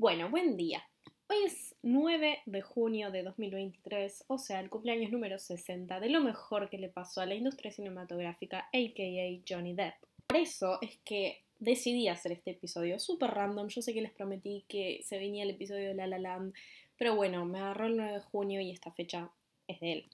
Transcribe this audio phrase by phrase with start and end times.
[0.00, 0.82] Bueno, buen día.
[1.28, 6.22] Hoy es 9 de junio de 2023, o sea, el cumpleaños número 60 de lo
[6.22, 9.04] mejor que le pasó a la industria cinematográfica, aka
[9.46, 9.96] Johnny Depp.
[10.26, 13.68] Por eso es que decidí hacer este episodio súper random.
[13.68, 16.54] Yo sé que les prometí que se venía el episodio de La La Land,
[16.96, 19.30] pero bueno, me agarró el 9 de junio y esta fecha
[19.68, 20.10] es de él.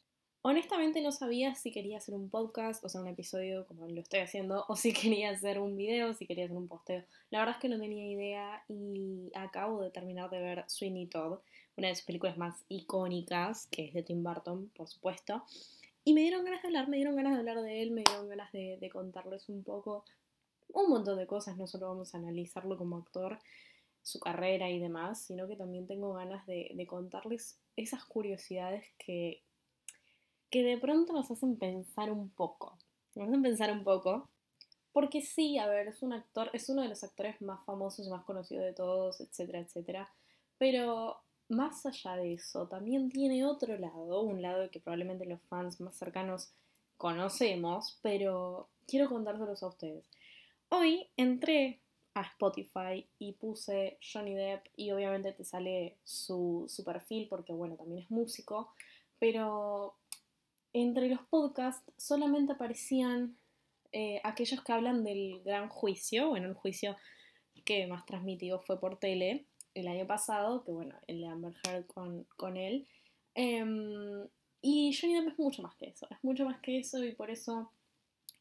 [0.49, 4.21] Honestamente no sabía si quería hacer un podcast, o sea, un episodio como lo estoy
[4.21, 7.03] haciendo, o si quería hacer un video, si quería hacer un posteo.
[7.30, 11.41] La verdad es que no tenía idea y acabo de terminar de ver Sweeney Todd,
[11.77, 15.43] una de sus películas más icónicas, que es de Tim Burton, por supuesto.
[16.05, 18.28] Y me dieron ganas de hablar, me dieron ganas de hablar de él, me dieron
[18.28, 20.05] ganas de, contarles un poco,
[20.69, 23.41] un montón de cosas, no solo vamos a analizarlo como actor,
[24.01, 29.42] su carrera y demás, sino que también tengo ganas de contarles esas curiosidades que,
[30.56, 32.78] que de pronto nos hacen pensar un poco.
[33.14, 34.27] Nos hacen pensar un poco.
[34.91, 38.09] Porque sí, a ver, es un actor, es uno de los actores más famosos y
[38.09, 40.11] más conocidos de todos, etcétera, etcétera.
[40.56, 41.19] Pero
[41.50, 45.94] más allá de eso, también tiene otro lado, un lado que probablemente los fans más
[45.94, 46.48] cercanos
[46.97, 50.06] conocemos, pero quiero contárselos a ustedes.
[50.70, 51.81] Hoy entré
[52.14, 57.77] a Spotify y puse Johnny Depp y obviamente te sale su, su perfil porque bueno,
[57.77, 58.72] también es músico,
[59.19, 59.94] pero
[60.82, 63.36] entre los podcasts solamente aparecían
[63.92, 66.96] eh, aquellos que hablan del gran juicio, bueno, el juicio
[67.64, 71.86] que más transmitido fue por tele el año pasado, que bueno, el de Amber Heard
[71.86, 72.86] con, con él.
[73.34, 74.27] Em,
[74.60, 77.30] y Johnny Depp es mucho más que eso, es mucho más que eso y por
[77.30, 77.72] eso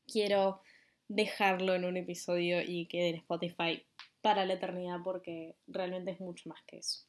[0.06, 0.62] quiero
[1.08, 3.82] dejarlo en un episodio y quede en Spotify
[4.22, 7.06] para la eternidad porque realmente es mucho más que eso.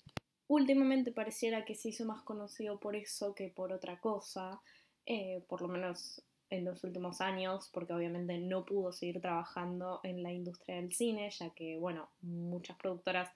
[0.46, 4.60] Últimamente pareciera que se hizo más conocido por eso que por otra cosa,
[5.06, 10.22] eh, por lo menos en los últimos años, porque obviamente no pudo seguir trabajando en
[10.22, 13.30] la industria del cine, ya que, bueno, muchas productoras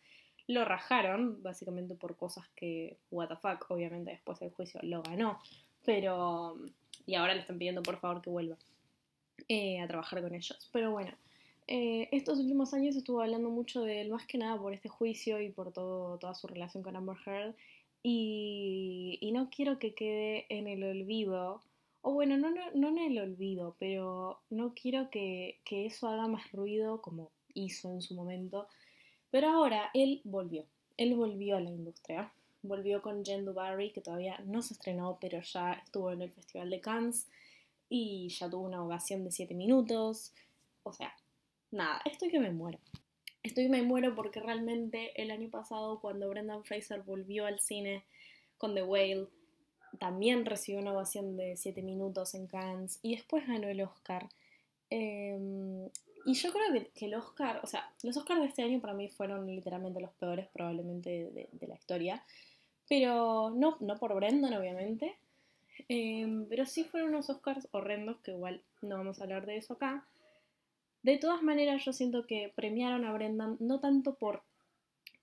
[0.47, 5.39] lo rajaron, básicamente por cosas que, what the fuck, obviamente después del juicio lo ganó,
[5.85, 6.57] pero,
[7.07, 8.57] y ahora le están pidiendo por favor que vuelva
[9.49, 10.69] eh, a trabajar con ellos.
[10.73, 11.13] Pero bueno,
[11.67, 15.41] eh, estos últimos años estuvo hablando mucho de él, más que nada por este juicio
[15.41, 17.55] y por todo, toda su relación con Amber Heard,
[18.03, 21.63] y, no quiero que quede en el olvido,
[22.03, 26.27] o bueno, no, no, no en el olvido, pero no quiero que, que eso haga
[26.27, 28.67] más ruido como hizo en su momento.
[29.31, 30.65] Pero ahora él volvió,
[30.97, 32.33] él volvió a la industria.
[32.63, 36.69] Volvió con Jen Barry, que todavía no se estrenó, pero ya estuvo en el Festival
[36.69, 37.29] de Cannes
[37.89, 40.33] y ya tuvo una ovación de 7 minutos.
[40.83, 41.15] O sea,
[41.71, 42.79] nada, estoy que me muero.
[43.43, 48.05] Estoy me muero porque realmente el año pasado, cuando Brendan Fraser volvió al cine
[48.59, 49.29] con The Whale,
[49.99, 54.29] también recibió una ovación de 7 minutos en Cannes y después ganó el Oscar.
[54.91, 55.87] Em,
[56.27, 59.09] y yo creo que, el Oscar, o sea, los Oscars de este año para mí
[59.09, 62.23] fueron literalmente los peores probablemente de, la historia.
[62.89, 65.17] Pero no, no por Brendan, obviamente.
[65.89, 69.75] Em, pero sí fueron unos Oscars horrendos, que igual no vamos a hablar de eso
[69.75, 70.05] acá.
[71.03, 74.43] De todas maneras, yo siento que premiaron a Brendan no tanto por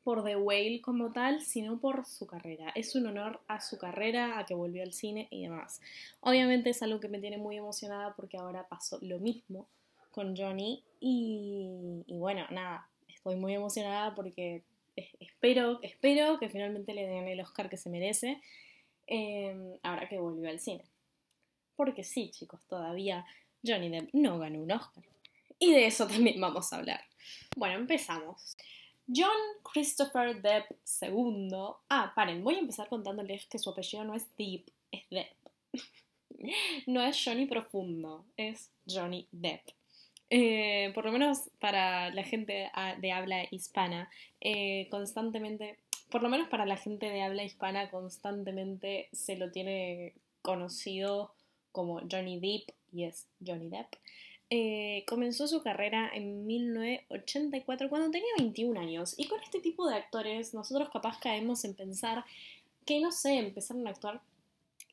[0.07, 2.71] por The Whale como tal, sino por su carrera.
[2.75, 5.81] Es un honor a su carrera, a que volvió al cine y demás.
[6.21, 9.67] Obviamente es algo que me tiene muy emocionada porque ahora pasó lo mismo
[10.11, 14.63] con Johnny y, bueno, nada, estoy muy emocionada porque
[14.95, 18.41] espero, espero que finalmente le den el Oscar que se merece
[19.07, 20.85] em, ahora que volvió al cine.
[21.75, 23.25] Porque sí, chicos, todavía
[23.61, 25.03] Johnny Depp no ganó un Oscar.
[25.59, 27.01] Y de eso también vamos a hablar.
[27.55, 28.55] Bueno, empezamos.
[29.07, 29.29] John
[29.63, 31.49] Christopher Depp II.
[31.89, 35.33] Ah, paren, voy a empezar contándoles que su apellido no es Depp, es Depp.
[36.87, 39.61] no es Johnny Profundo, es Johnny Depp.
[40.29, 42.69] Eh, por lo menos para la gente
[42.99, 44.09] de habla hispana,
[44.41, 45.79] eh, constantemente,
[46.11, 51.33] por lo menos para la gente de habla hispana, constantemente se lo tiene conocido
[51.71, 53.95] como Johnny Depp y es Johnny Depp.
[54.49, 59.15] Eh, comenzó su carrera en 1984 cuando tenía 21 años.
[59.17, 62.23] Y con este tipo de actores nosotros capaz caemos en pensar
[62.85, 64.21] que, no sé, empezaron a actuar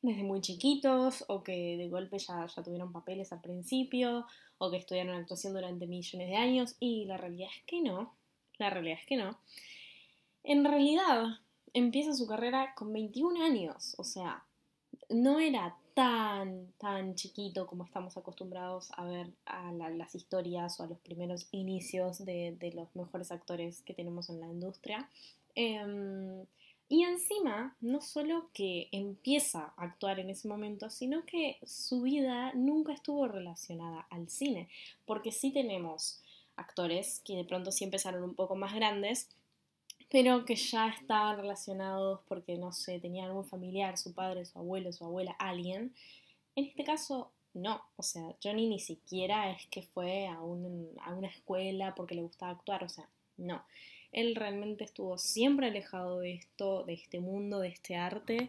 [0.03, 4.27] desde muy chiquitos o que de golpe ya, ya tuvieron papeles al principio
[4.59, 6.77] o que estudiaron actuación durante millones de años.
[6.81, 8.13] Y la realidad es que no.
[8.59, 9.39] La realidad es que no.
[10.43, 11.39] En realidad
[11.73, 13.95] empieza su carrera con 21 años.
[13.99, 14.45] O sea,
[15.09, 20.89] no era tan, tan chiquito como estamos acostumbrados a ver a las historias o a
[20.89, 25.09] los primeros inicios de, los mejores actores que tenemos en la industria.
[25.55, 26.45] Em,
[26.89, 32.53] y encima, no solo que empieza a actuar en ese momento, sino que su vida
[32.55, 34.69] nunca estuvo relacionada al cine,
[35.07, 36.21] porque sí tenemos
[36.57, 39.29] actores que de pronto sí empezaron un poco más grandes,
[40.15, 44.93] pero que ya estaban relacionados porque, no sé, tenían algún familiar, su padre, su abuelo,
[44.93, 45.93] su abuela, alguien.
[46.55, 47.83] En este caso, no.
[47.97, 52.53] O sea, Johnny ni siquiera es que fue a, a una escuela porque le gustaba
[52.53, 53.09] actuar, o sea,
[53.39, 53.65] no.
[54.13, 58.47] Él realmente estuvo siempre alejado de esto, de este mundo, de este arte,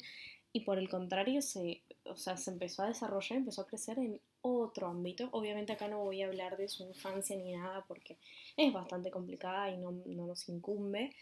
[0.53, 4.21] y por el contrario se, o sea, se empezó a desarrollar, empezó a crecer en
[4.41, 5.29] otro ámbito.
[5.31, 8.17] Obviamente acá no voy a hablar de su infancia ni nada porque
[8.55, 11.15] es bastante complicada y no, nos incumbe.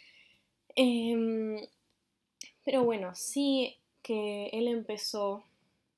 [0.76, 1.58] Em,
[2.64, 5.44] pero bueno, sí que él empezó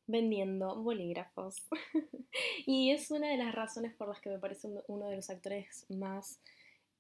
[0.08, 1.64] vendiendo bolígrafos.
[2.66, 5.86] y es una de las razones por las que me parece uno de los actores
[5.90, 6.40] más,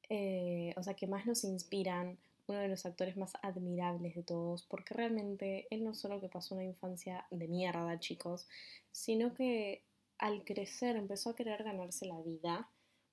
[0.09, 2.17] eh, o sea, que más nos inspiran,
[2.47, 6.53] uno de los actores más admirables de todos, porque realmente él no solo que pasó
[6.53, 8.47] una infancia de mierda, chicos,
[8.91, 9.83] sino que
[10.19, 12.69] al crecer empezó a querer ganarse la vida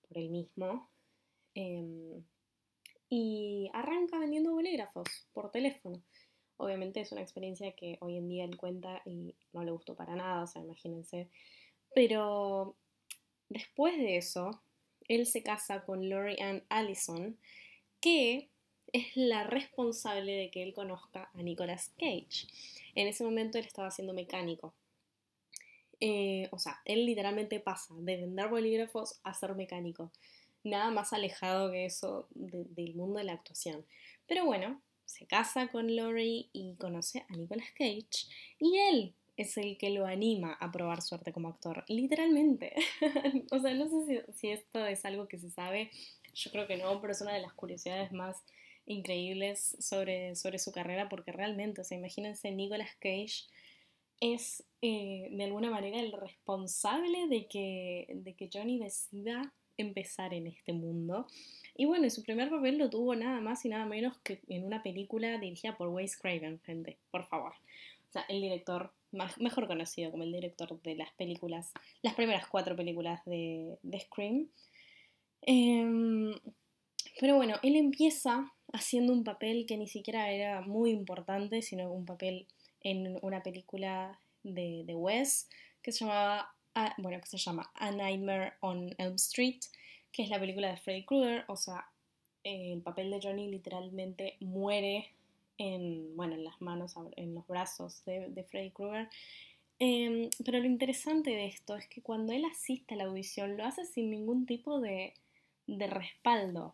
[0.06, 0.88] por él mismo.
[1.54, 2.22] Em,
[3.14, 6.02] y arranca vendiendo bolígrafos por teléfono.
[6.56, 10.16] Obviamente es una experiencia que hoy en día él cuenta y no le gustó para
[10.16, 11.28] nada, o sea, imagínense.
[11.94, 12.74] Pero
[13.50, 14.62] después de eso,
[15.08, 17.36] él se casa con Lori Ann Allison,
[18.00, 18.48] que
[18.94, 22.46] es la responsable de que él conozca a Nicolas Cage.
[22.94, 24.72] En ese momento él estaba siendo mecánico.
[26.00, 30.10] Eh, o sea, él literalmente pasa de vender bolígrafos a ser mecánico.
[30.64, 33.84] Nada más alejado que eso del mundo de la actuación.
[34.26, 38.26] Pero bueno, se casa con Lori y conoce a Nicolas Cage
[38.58, 42.74] y él es el que lo anima a probar suerte como actor, literalmente.
[43.50, 45.90] o sea, no sé si, si, esto es algo que se sabe,
[46.34, 48.42] yo creo que no, pero es una de las curiosidades más
[48.86, 53.44] increíbles sobre, sobre su carrera porque realmente, o sea, imagínense, Nicolas Cage
[54.20, 60.46] es eh, de alguna manera el responsable de que, de que Johnny decida empezar en
[60.46, 61.26] este mundo.
[61.76, 64.82] Y bueno, su primer papel lo tuvo nada más y nada menos que en una
[64.82, 67.52] película dirigida por Wes Craven, gente, por favor.
[68.08, 71.72] O sea, el director más, mejor conocido como el director de las películas,
[72.02, 74.48] las primeras cuatro películas de, de Scream.
[75.42, 76.34] Em,
[77.20, 82.04] pero bueno, él empieza haciendo un papel que ni siquiera era muy importante, sino un
[82.04, 82.46] papel
[82.80, 85.48] en una película de, de Wes
[85.82, 89.60] que se llamaba, ah, bueno, que se llama A Nightmare on Elm Street,
[90.10, 91.86] que es la película de Freddy Krueger, o sea,
[92.44, 95.10] el papel de Johnny literalmente muere
[95.58, 99.08] en, bueno, en las manos, en los brazos de, Freddy Krueger.
[99.78, 103.64] Em, pero lo interesante de esto es que cuando él asiste a la audición lo
[103.64, 105.14] hace sin ningún tipo de,
[105.66, 106.72] de respaldo.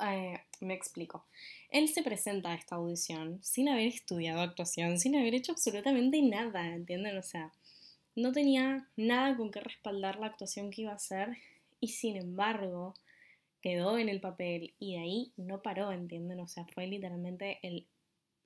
[0.00, 1.24] Eh, me explico.
[1.70, 6.66] Él se presenta a esta audición sin haber estudiado actuación, sin haber hecho absolutamente nada,
[6.74, 7.16] ¿entienden?
[7.18, 7.52] O sea,
[8.16, 11.36] no tenía nada con qué respaldar la actuación que iba a hacer
[11.78, 12.94] y sin embargo
[13.60, 16.40] quedó en el papel y de ahí no paró, ¿entienden?
[16.40, 17.86] O sea, fue literalmente el,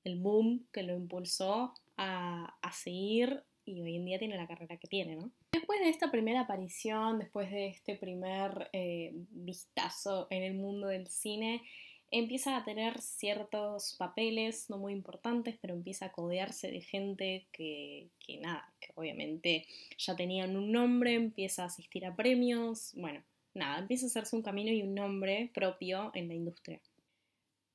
[0.05, 4.77] el boom que lo impulsó a, a seguir y hoy en día tiene la carrera
[4.77, 5.31] que tiene, ¿no?
[5.53, 11.07] Después de esta primera aparición, después de este primer eh, vistazo en el mundo del
[11.07, 11.63] cine,
[12.11, 18.09] empieza a tener ciertos papeles no muy importantes, pero empieza a codearse de gente que,
[18.19, 19.67] que nada, que obviamente
[19.99, 23.23] ya tenían un nombre, empieza a asistir a premios, bueno,
[23.55, 26.81] nada, empieza a hacerse un camino y un nombre propio en la industria.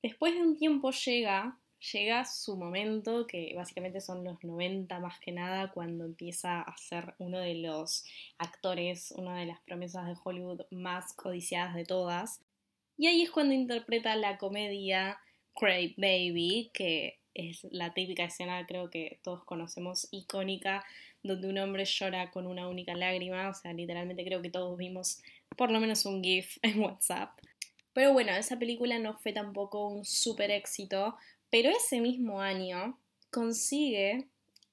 [0.02, 1.58] Después de un tiempo llega
[1.94, 7.14] llega su momento, que básicamente son los 90 más que nada, cuando empieza a ser
[7.20, 8.06] uno de los
[8.38, 12.42] actores, una de las promesas de Hollywood más codiciadas de todas.
[12.98, 15.20] Y ahí es cuando interpreta la comedia
[15.54, 20.86] Cray Baby, que es la típica escena, creo que todos conocemos, icónica,
[21.22, 25.22] donde un hombre llora con una única lágrima, o sea, literalmente creo que todos vimos
[25.58, 27.38] por lo menos un GIF en WhatsApp.
[27.94, 31.16] Pero bueno, esa película no fue tampoco un súper éxito,
[31.50, 33.00] pero ese mismo año
[33.32, 34.28] consigue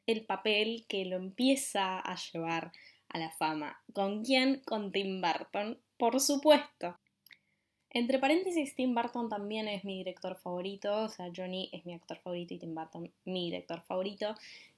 [0.07, 2.73] el papel que lo empieza a llevar
[3.09, 3.81] a la fama.
[3.93, 4.61] ¿Con quién?
[4.65, 6.99] Con Tim Burton, por supuesto.
[7.95, 12.19] Entre paréntesis, Tim Burton también es mi director favorito, o sea, Johnny es mi actor
[12.19, 14.35] favorito y Tim Burton mi director favorito.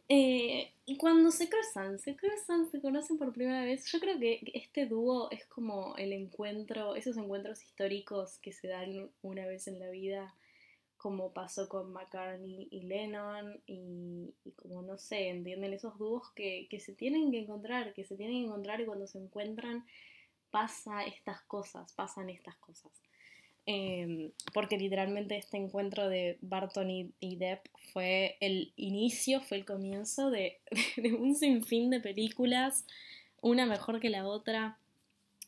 [0.08, 4.40] Eh, y cuando se cruzan, se cruzan, se conocen por primera vez, yo creo que
[4.52, 9.78] este dúo es como el encuentro, esos encuentros históricos que se dan una vez en
[9.78, 10.34] la vida
[11.04, 16.94] como pasó con McCartney y Lennon y, como no sé, entienden esos dúos que, se
[16.94, 19.84] tienen que encontrar, que se tienen que encontrar y cuando se encuentran
[20.54, 22.92] pasa estas cosas, pasan estas cosas.
[23.66, 30.30] Em, porque literalmente este encuentro de Barton y, Depp fue el inicio, fue el comienzo
[30.30, 30.60] de,
[31.18, 32.84] un sinfín de películas,
[33.40, 34.78] una mejor que la otra.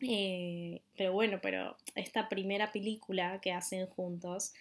[0.01, 4.55] Eh, pero bueno, pero esta primera película que hacen juntos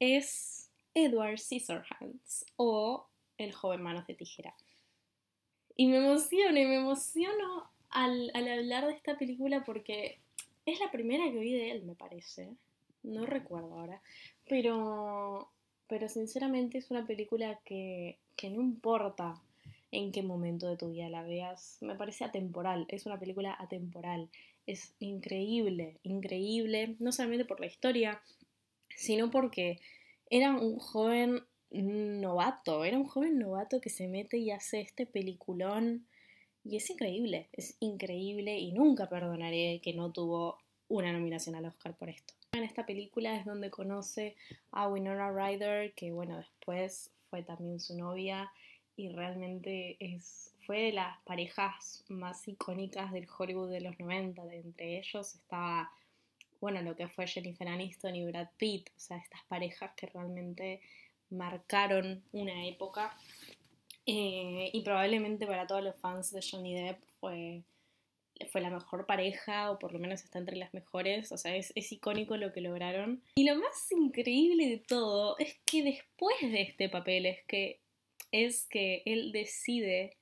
[0.00, 4.54] es Edward Scissorhands o El joven manos de tijera.
[5.76, 10.18] Y me emociono y me emociono al, al hablar de esta película porque
[10.66, 12.48] es la primera que vi de él, me parece.
[13.02, 14.00] No recuerdo ahora.
[14.48, 15.50] Pero,
[15.88, 19.34] pero sinceramente es una película que, que no importa
[19.90, 22.86] en qué momento de tu vida la veas, me parece atemporal.
[22.88, 24.30] Es una película atemporal.
[24.66, 28.22] Es increíble, increíble, no solamente por la historia,
[28.96, 29.80] sino porque
[30.30, 36.06] era un joven novato, era un joven novato que se mete y hace este peliculón
[36.64, 41.96] y es increíble, es increíble y nunca perdonaré que no tuvo una nominación al Oscar
[41.96, 42.34] por esto.
[42.52, 44.36] En esta película es donde conoce
[44.70, 48.52] a Winona Ryder, que bueno, después fue también su novia
[48.94, 54.44] y realmente es, fue de las parejas más icónicas del Hollywood de los 90.
[54.44, 55.90] De entre ellos estaba,
[56.60, 60.82] bueno, lo que fue Jennifer Aniston y Brad Pitt, o sea, estas parejas que realmente
[61.30, 63.16] marcaron una época.
[64.06, 67.62] Eh, y probablemente para todos los fans de Johnny Depp fue,
[68.50, 71.72] fue la mejor pareja, o por lo menos está entre las mejores, o sea, es,
[71.76, 73.22] es icónico lo que lograron.
[73.36, 77.80] Y lo más increíble de todo es que después de este papel es que
[78.32, 80.16] es que él decide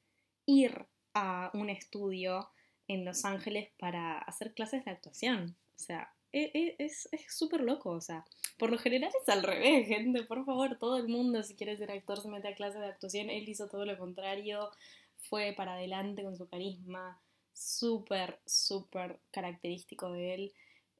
[0.44, 2.50] ir a un estudio
[2.88, 5.56] en Los Ángeles para hacer clases de actuación.
[5.76, 8.25] O sea, es súper loco, o sea,
[8.58, 11.90] por lo general es al revés, gente, por favor, todo el mundo si quiere ser
[11.90, 14.70] actor se mete a clases de actuación, él hizo todo lo contrario,
[15.16, 17.20] fue para adelante con su carisma,
[17.52, 20.52] súper, súper característico de él,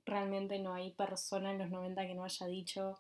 [0.05, 2.99] realmente no hay persona en los 90 que no haya dicho,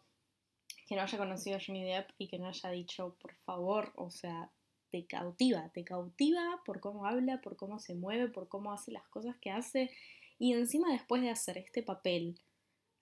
[0.86, 4.10] que no haya conocido a Johnny Depp y que no haya dicho, por favor, o
[4.10, 4.50] sea,
[4.90, 9.06] te cautiva, te cautiva por cómo habla, por cómo se mueve, por cómo hace las
[9.08, 9.90] cosas que hace.
[10.40, 12.40] Y encima después de hacer este papel,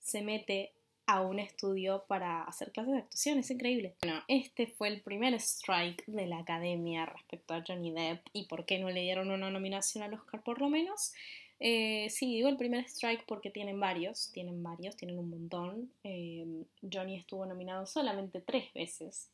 [0.00, 0.74] se mete
[1.06, 3.38] a un estudio para hacer clases de actuación.
[3.38, 3.94] Es increíble.
[4.02, 8.66] Bueno, este fue el primer strike de la academia respecto a Johnny Depp y por
[8.66, 11.14] qué no le dieron una nominación al Oscar por lo menos.
[11.60, 15.92] Eh, sí, digo el primer strike porque tienen varios, tienen varios, tienen un montón.
[16.04, 16.44] Eh,
[16.92, 19.30] Johnny estuvo nominado solamente tres veces.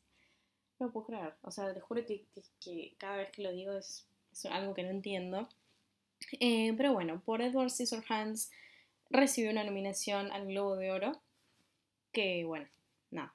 [0.79, 1.33] No puedo creer.
[1.41, 4.07] O sea, te juro que, cada vez que lo digo es,
[4.49, 5.49] algo que no entiendo.
[6.39, 8.51] Eh, pero bueno, por Edward Scissorhands
[9.09, 11.21] recibió una nominación al Globo de Oro.
[12.11, 12.67] Que bueno,
[13.11, 13.33] nada.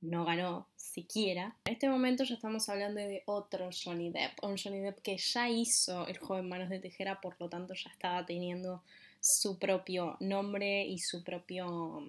[0.00, 1.56] No ganó siquiera.
[1.64, 4.42] En este momento ya estamos hablando de otro Johnny Depp.
[4.42, 7.90] Un Johnny Depp que ya hizo El joven Manos de Tijera, por lo tanto ya
[7.90, 8.82] estaba teniendo
[9.20, 12.04] su propio nombre y su propio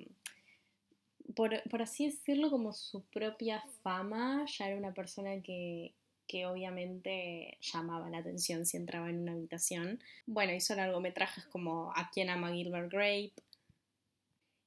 [1.35, 5.93] por, por, así decirlo, como su propia fama, ya era una persona que,
[6.29, 9.99] que obviamente llamaba la atención si entraba en una habitación.
[10.27, 13.33] Bueno, hizo largometrajes como A quien ama Gilbert Grape.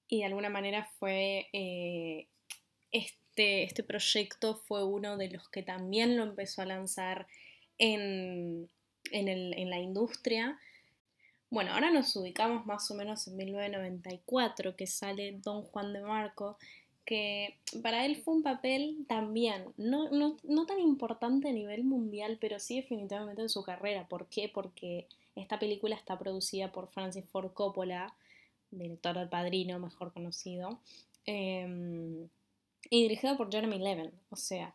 [0.09, 1.47] Y de alguna manera fue.
[1.53, 2.27] Eh,
[2.91, 7.29] este, este proyecto fue uno de los que también lo empezó a lanzar
[7.79, 8.69] en,
[9.13, 10.59] en, el, en la industria.
[11.49, 16.59] Bueno, ahora nos ubicamos más o menos en 1994, que sale Don Juan de Marco,
[17.05, 22.39] que para él fue un papel también, no, no, no, tan importante a nivel mundial,
[22.41, 24.07] pero sí definitivamente en su carrera.
[24.09, 24.51] ¿Por qué?
[24.53, 28.15] Porque esta película está producida por Francis Ford Coppola,
[28.71, 30.81] director del Padrino, mejor conocido,
[31.27, 32.29] em,
[32.91, 34.13] y dirigida por Jeremy Levin.
[34.31, 34.75] O sea,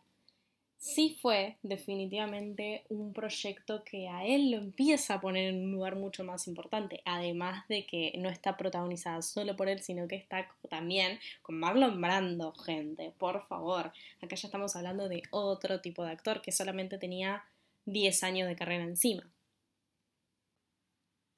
[0.78, 5.96] sí fue definitivamente un proyecto que a él lo empieza a poner en un lugar
[5.96, 10.48] mucho más importante, además de que no está protagonizada solo por él, sino que está
[10.70, 13.92] también con Marlon Brando, gente, por favor.
[14.22, 17.44] Acá ya estamos hablando de otro tipo de actor que solamente tenía
[17.86, 19.28] 10 años de carrera encima.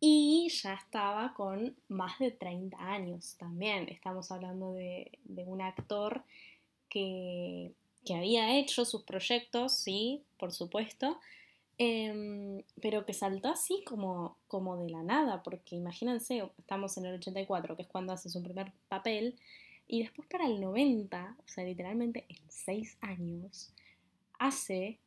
[0.02, 3.88] Y ya estaba con más de 30 años también.
[3.88, 6.24] Estamos hablando de, de un actor
[6.88, 7.72] que
[8.04, 11.20] que había hecho sus proyectos, sí, por supuesto,
[11.78, 17.14] em, pero que saltó así como, como de la nada, porque imagínense, estamos en el
[17.16, 19.36] 84, que es cuando hace su primer papel,
[19.86, 23.72] y después para el 90, o sea, literalmente en 6 años,
[24.38, 24.98] hace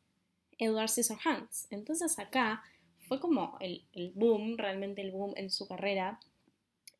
[0.58, 1.66] Edward Scissorhands.
[1.70, 2.62] Entonces acá
[3.08, 6.20] fue como el, el boom, realmente el boom en su carrera,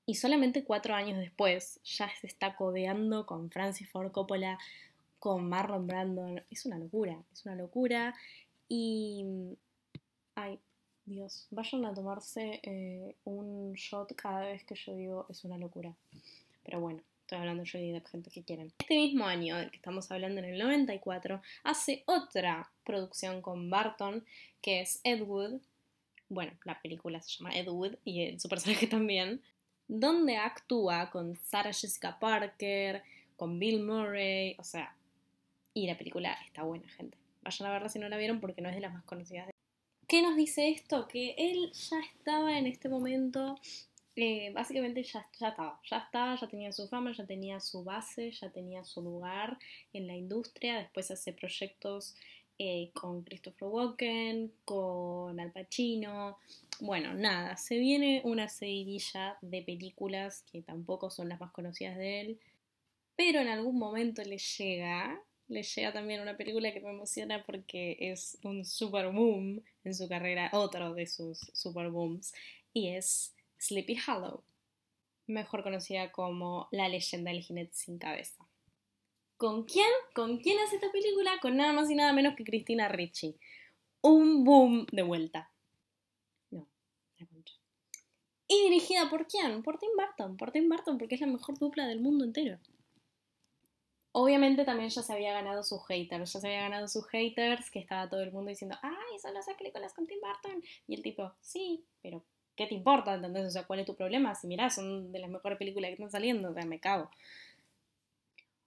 [0.06, 4.58] y solamente cuatro años después ya se está codeando con Francis Ford Coppola,
[5.24, 6.44] con Marlon Brandon.
[6.50, 8.14] Es una locura, es una locura.
[8.68, 9.24] Y.
[10.34, 10.60] Ay,
[11.06, 15.94] Dios, vayan a tomarse eh, un shot cada vez que yo digo es una locura.
[16.62, 18.70] Pero bueno, estoy hablando yo de gente que quieren.
[18.78, 24.26] Este mismo año, del que estamos hablando en el 94, hace otra producción con Barton,
[24.60, 25.58] que es Ed Wood.
[26.28, 29.40] Bueno, la película se llama Ed Wood y su personaje también.
[29.88, 33.02] Donde actúa con Sarah Jessica Parker,
[33.36, 34.94] con Bill Murray, o sea,
[35.74, 37.18] y la película está buena, gente.
[37.42, 39.50] Vayan a verla si no la vieron porque no es de las más conocidas.
[40.06, 41.08] ¿Qué nos dice esto?
[41.08, 43.58] Que él ya estaba en este momento,
[44.16, 48.30] eh, básicamente ya, ya estaba, ya estaba, ya tenía su fama, ya tenía su base,
[48.30, 49.58] ya tenía su lugar
[49.92, 52.16] en la industria, después hace proyectos
[52.58, 56.38] eh, con Christopher Walken, con Al Pacino.
[56.80, 62.20] Bueno, nada, se viene una seguidilla de películas que tampoco son las más conocidas de
[62.20, 62.40] él,
[63.16, 67.96] pero en algún momento le llega, le llega también una película que me emociona porque
[68.00, 72.32] es un super boom en su carrera, otro de sus super booms,
[72.72, 74.42] y es Sleepy Hollow,
[75.26, 78.46] mejor conocida como La leyenda del jinete sin cabeza.
[79.36, 79.88] ¿Con quién?
[80.14, 81.38] ¿Con quién hace esta película?
[81.42, 83.36] Con nada más y nada menos que Cristina Ricci.
[84.00, 85.50] Un boom de vuelta.
[86.50, 86.68] No,
[87.18, 87.54] la concha.
[88.46, 89.62] Y dirigida por quién?
[89.62, 90.36] Por Tim Burton.
[90.36, 92.58] Por Tim Burton porque es la mejor dupla del mundo entero.
[94.16, 97.80] Obviamente también ya se había ganado sus haters, ya se había ganado sus haters, que
[97.80, 100.62] estaba todo el mundo diciendo, ay, solo hace películas con Tim Burton.
[100.87, 102.23] Y el tipo, sí, pero
[102.54, 103.14] ¿qué te importa?
[103.14, 103.44] ¿Entendés?
[103.44, 104.37] O sea, ¿cuál es tu problema?
[104.37, 107.11] Si mirás, son de las mejores películas que están saliendo, o sea, me cago.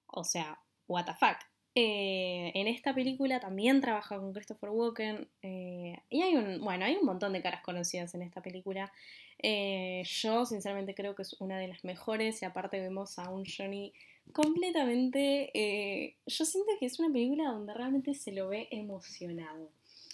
[0.07, 1.37] O sea, what the fuck.
[1.75, 6.97] Eh, en esta película también trabaja con Christopher Walken eh, y hay un, bueno, hay
[6.97, 8.91] un montón de caras conocidas en esta película.
[9.39, 13.45] Eh, yo sinceramente creo que es una de las mejores y aparte vemos a un
[13.45, 13.93] Johnny
[14.33, 16.15] completamente...
[16.25, 19.71] yo siento que es una película donde realmente se lo ve emocionado.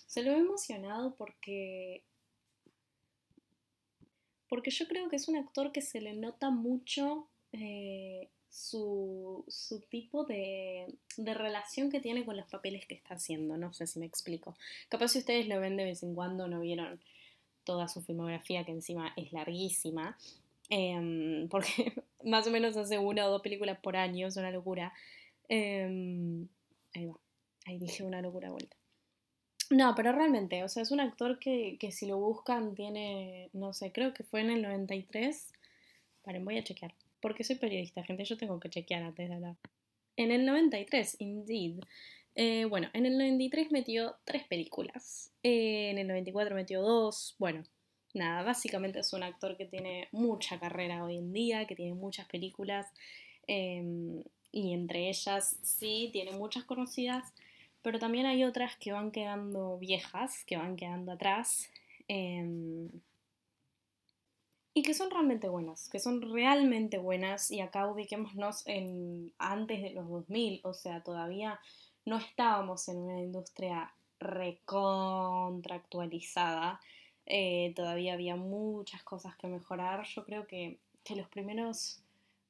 [0.08, 2.04] Se lo ve emocionado porque...
[4.50, 7.28] Porque yo creo que es un actor que se le nota mucho
[8.54, 10.86] su, su tipo de,
[11.18, 13.58] de, relación que tiene con los papeles que está haciendo.
[13.58, 14.56] No sé si me explico.
[14.90, 17.00] Capaz si ustedes lo ven de vez en cuando, no vieron
[17.64, 20.18] toda su filmografía, que encima es larguísima.
[20.70, 21.94] Em, porque
[22.24, 24.94] más o menos hace una o dos películas por año, es una locura.
[25.50, 26.48] Em,
[26.94, 27.20] ahí va,
[27.66, 28.76] ahí dije una locura vuelta.
[29.70, 33.74] No, pero realmente, o sea, es un actor que, que si lo buscan tiene, no
[33.74, 35.52] sé, creo que fue en el 93.
[36.24, 36.94] Paren, voy a chequear
[37.24, 39.56] porque soy periodista, gente, yo tengo que chequear antes de hablar.
[40.18, 41.80] En el 93, indeed.
[42.36, 45.32] Eh, bueno, en el 93 metió tres películas.
[45.42, 47.36] En el 94 metió dos.
[47.40, 47.64] Bueno,
[48.14, 52.28] nada, básicamente es un actor que tiene mucha carrera hoy en día, que tiene muchas
[52.28, 52.88] películas.
[53.48, 57.34] Em, y entre ellas, sí, tiene muchas conocidas,
[57.82, 61.70] pero también hay otras que van quedando viejas, que van quedando atrás.
[62.08, 62.90] Em,
[64.74, 69.92] y que son realmente buenas, que son realmente buenas y acá ubiquémonos en antes de
[69.92, 71.60] los 2000, o sea, todavía
[72.06, 76.82] no estábamos en una industria recontractualizada,
[77.26, 82.02] eh, todavía había muchas cosas que mejorar, yo creo que, que los primeros,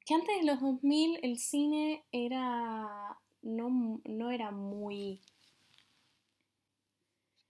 [0.04, 5.20] que antes de los 2000 el cine era, no, no era muy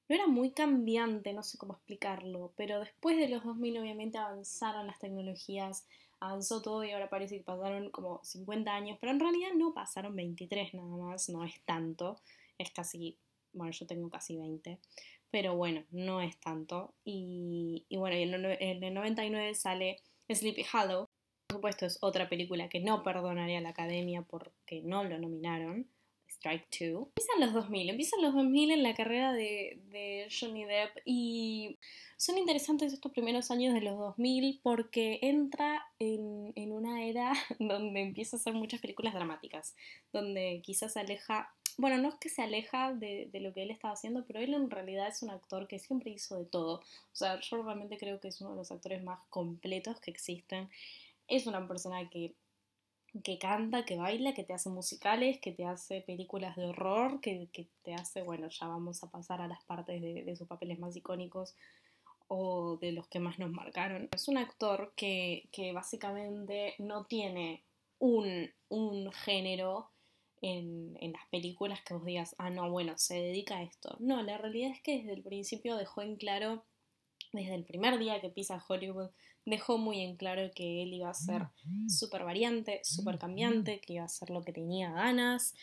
[0.09, 4.87] no era muy cambiante, no sé cómo explicarlo, pero después de los 2000 obviamente avanzaron
[4.87, 5.87] las tecnologías,
[6.21, 10.15] avanzó todo y ahora parece que pasaron como 50 años, pero en realidad no pasaron
[10.15, 12.21] 23 nada más, no es tanto,
[12.59, 13.17] es casi,
[13.53, 14.79] bueno, yo tengo casi 20,
[15.35, 16.95] pero bueno, no es tanto.
[17.05, 19.97] Y, bueno, en el 99 sale
[20.33, 21.09] Sleepy Hollow,
[21.49, 25.89] por supuesto es otra película que no perdonaría a la academia porque no lo nominaron.
[26.29, 27.09] Strike 2.
[27.17, 31.79] Empiezan los 2000, empiezan los 2000 en la carrera de, de, Johnny Depp y
[32.17, 38.03] son interesantes estos primeros años de los 2000 porque entra en, en una era donde
[38.03, 39.75] empieza a hacer muchas películas dramáticas,
[40.13, 43.71] donde quizás se aleja, bueno, no es que se aleja de, de, lo que él
[43.71, 46.77] estaba haciendo, pero él en realidad es un actor que siempre hizo de todo.
[46.77, 50.69] O sea, yo realmente creo que es uno de los actores más completos que existen.
[51.29, 52.35] Es una persona que
[53.23, 57.49] que canta, que baila, que te hace musicales, que te hace películas de horror, que,
[57.83, 61.55] te hace, bueno, ya vamos a pasar a las partes de, sus papeles más icónicos
[62.27, 64.09] o de los que más nos marcaron.
[64.13, 67.63] Es un actor que, básicamente no tiene
[68.01, 68.51] un,
[69.13, 69.91] género
[70.51, 73.97] en, en, las películas que vos digas, ah, no, bueno, se dedica a esto.
[74.01, 76.65] No, la realidad es que desde el principio dejó en claro,
[77.33, 79.11] desde el primer día que pisa Hollywood,
[79.47, 81.49] dejó muy en claro que él iba a ser
[81.89, 85.55] súper variante, súper cambiante, que iba a hacer lo que tenía ganas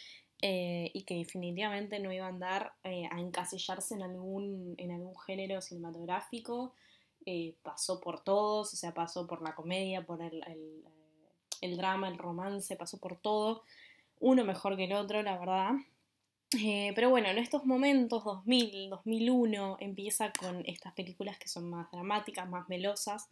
[0.42, 5.18] eh, y que definitivamente no iba a andar eh, a encasillarse en algún, en algún
[5.20, 6.74] género cinematográfico.
[7.26, 10.44] Eh, pasó por todos, o sea, pasó por la comedia, por el,
[11.62, 13.64] el, drama, el romance, pasó por todo,
[14.22, 15.72] uno mejor que el otro, la verdad.
[16.96, 22.50] pero bueno, en estos momentos, 2000, 2001, empieza con estas películas que son más dramáticas,
[22.50, 23.28] más melosas,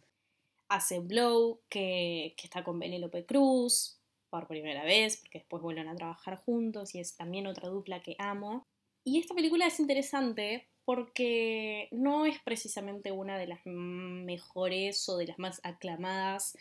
[0.68, 3.98] hace Blow, que, está con Penélope Cruz,
[4.30, 8.14] por primera vez, porque después vuelven a trabajar juntos y es también otra dupla que
[8.18, 8.66] amo.
[9.04, 15.26] Y esta película es interesante porque no es precisamente una de las mejores o de
[15.26, 16.56] las más aclamadas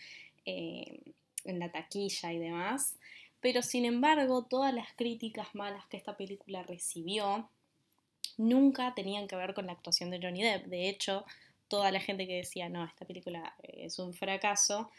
[0.45, 1.01] eh,
[1.45, 2.97] en la taquilla y demás,
[3.41, 7.49] pero sin embargo todas las críticas malas que esta película recibió
[8.37, 10.65] nunca tenían que ver con la actuación de Johnny Depp.
[10.65, 11.25] De hecho,
[11.67, 14.89] toda la gente que decía, no, esta película es un fracaso,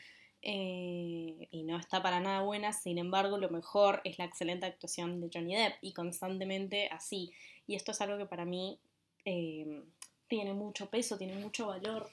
[0.42, 5.20] eh, y no está para nada buena, sin embargo lo mejor es la excelente actuación
[5.20, 7.32] de Johnny Depp y constantemente así.
[7.66, 8.78] Y esto es algo que para mí
[9.24, 9.82] eh,
[10.28, 12.10] tiene mucho peso, tiene mucho valor,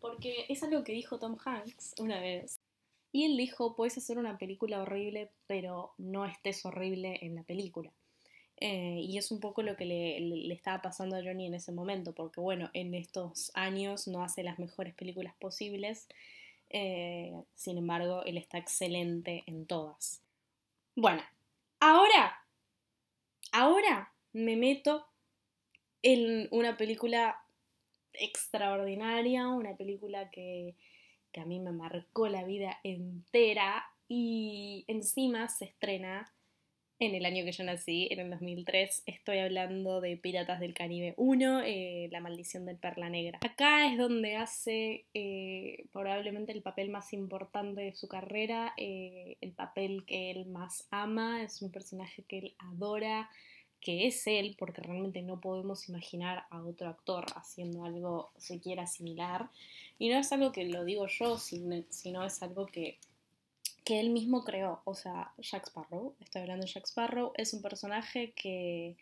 [0.00, 2.58] porque es algo que dijo Tom Hanks una vez.
[3.12, 7.92] Y él dijo, puedes hacer una película horrible, pero no estés horrible en la película.
[8.60, 12.12] Eh, y es un poco lo que le, estaba pasando a Johnny en ese momento,
[12.12, 16.08] porque bueno, en estos años no hace las mejores películas posibles,
[16.70, 20.20] eh, sin embargo, él está excelente en todas.
[20.96, 21.22] Bueno,
[21.78, 22.44] ahora,
[23.52, 25.06] ahora me meto
[26.02, 27.40] en una película
[28.12, 30.74] extraordinaria, una película que,
[31.32, 36.32] que a mí me marcó la vida entera y encima se estrena
[37.00, 39.04] en el año que yo nací, en el 2003.
[39.06, 43.38] Estoy hablando de Piratas del Caribe 1, eh, La maldición del Perla Negra.
[43.42, 49.52] Acá es donde hace eh, probablemente el papel más importante de su carrera, eh, el
[49.52, 53.30] papel que él más ama, es un personaje que él adora,
[53.80, 59.50] que es él, porque realmente no podemos imaginar a otro actor haciendo algo siquiera similar.
[59.98, 62.98] Y no es algo que lo digo yo, sino es algo que
[63.88, 64.82] que él mismo creó.
[64.84, 68.98] O sea, Jack Sparrow, estoy hablando de Jack Sparrow, es un personaje que,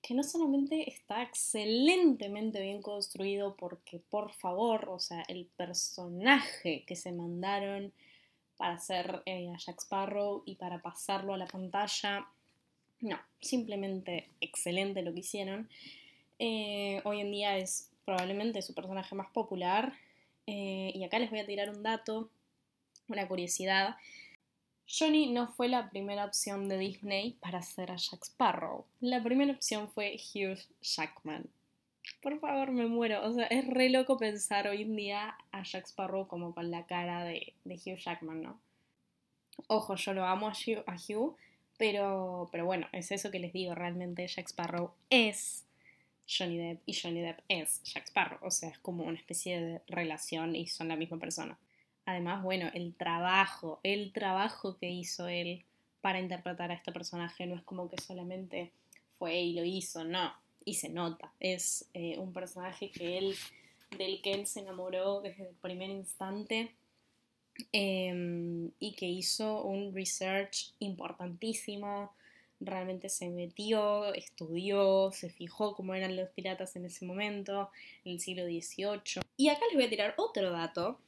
[0.00, 6.94] que no solamente está excelentemente bien construido, porque por favor, o sea, el personaje que
[6.94, 7.92] se mandaron
[8.56, 12.28] para hacer eh, a Jack Sparrow y para pasarlo a la pantalla,
[13.04, 15.68] no, simplemente excelente lo que hicieron.
[16.38, 19.94] Eh, hoy en día es probablemente su personaje más popular.
[20.46, 22.30] Eh, y acá les voy a tirar un dato
[23.08, 23.96] una curiosidad.
[24.86, 28.84] Johnny no fue la primera opción de Disney para hacer a Jack Sparrow.
[29.00, 31.48] La primera opción fue Hugh Jackman.
[32.22, 33.26] Por favor, me muero.
[33.26, 36.86] O sea, es re loco pensar hoy en día a Jack Sparrow como con la
[36.86, 38.60] cara de, Hugh Jackman, ¿no?
[39.68, 41.36] Ojo, yo lo amo a Hugh,
[41.76, 43.74] pero, pero bueno, es eso que les digo.
[43.74, 45.64] Realmente Jack Sparrow es
[46.28, 48.38] Johnny Depp y Johnny Depp es Jack Sparrow.
[48.42, 51.58] O sea, es como una especie de relación y son la misma persona.
[52.06, 55.64] Además, bueno, el trabajo, el trabajo que hizo él
[56.00, 58.72] para interpretar a este personaje no es como que solamente
[59.18, 60.34] fue y lo hizo, no,
[60.64, 61.32] y se nota.
[61.40, 63.34] Es eh, un personaje que él,
[63.96, 66.74] del que él se enamoró desde el primer instante
[67.72, 72.12] em, y que hizo un research importantísimo.
[72.60, 77.70] Realmente se metió, estudió, se fijó cómo eran los piratas en ese momento,
[78.04, 79.22] en el siglo XVIII.
[79.36, 80.98] Y acá les voy a tirar otro dato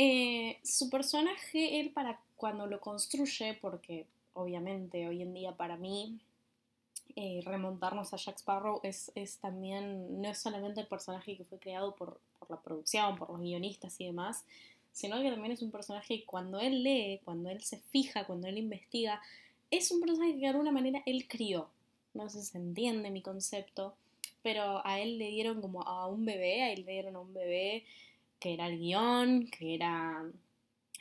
[0.00, 6.20] eh, su personaje, él para cuando lo construye, porque obviamente hoy en día para mí
[7.16, 11.96] eh, remontarnos a Jack Sparrow es, también, no es solamente el personaje que fue creado
[11.96, 14.44] por, por, la producción, por los guionistas y demás,
[14.98, 18.48] sino que también es un personaje que cuando él lee, cuando él se fija, cuando
[18.48, 19.22] él investiga,
[19.70, 21.68] es un personaje que de alguna manera él crió.
[22.14, 23.94] No sé si se entiende mi concepto,
[24.42, 27.32] pero a él le dieron como a un bebé, a él le dieron a un
[27.32, 27.84] bebé
[28.40, 30.24] que era el guion, que era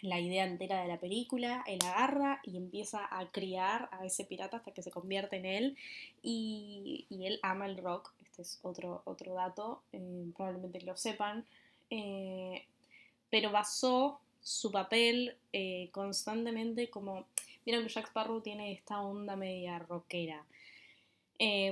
[0.02, 4.58] la idea entera de la película, él agarra y empieza a criar a ese pirata
[4.58, 5.78] hasta que se convierte en él
[6.22, 11.46] y, él ama el rock, este es otro, otro dato, eh, probablemente lo sepan,
[11.90, 12.64] eh,
[13.30, 17.26] pero basó su papel eh, constantemente como,
[17.66, 20.44] vieron que Jack Sparrow tiene esta onda media rockera,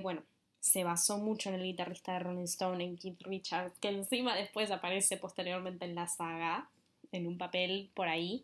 [0.01, 0.21] bueno,
[0.65, 4.71] se basó mucho en el guitarrista de Rolling Stone, en Keith Richards, que encima después
[4.71, 6.67] aparece posteriormente en la saga,
[7.11, 8.43] en un papel por ahí.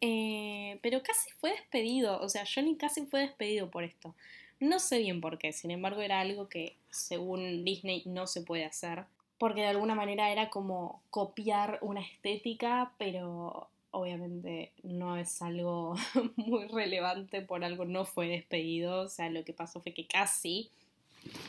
[0.00, 4.16] Eh, pero casi fue despedido, o sea, Johnny casi fue despedido por esto.
[4.58, 8.64] No sé bien por qué, sin embargo era algo que según Disney no se puede
[8.64, 9.04] hacer,
[9.40, 15.94] porque de alguna manera era como copiar una estética, pero obviamente no es algo
[16.36, 20.70] muy relevante, por algo no fue despedido, o sea, lo que pasó fue que casi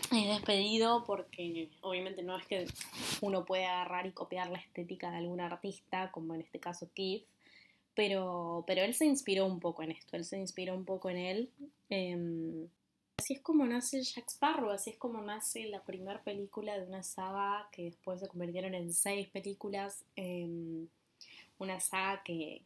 [0.09, 2.65] es despedido porque obviamente no es que
[3.19, 7.25] uno pueda agarrar y copiar la estética de algún artista, como en este caso Keith,
[7.93, 11.17] pero, pero él se inspiró un poco en esto, él se inspiró un poco en
[11.17, 11.49] él.
[11.89, 12.69] Em,
[13.21, 17.03] así es como nace Jack Sparrow, así es como nace la primera película de una
[17.03, 20.87] saga que después se convirtieron en seis películas, em,
[21.59, 22.63] una saga que,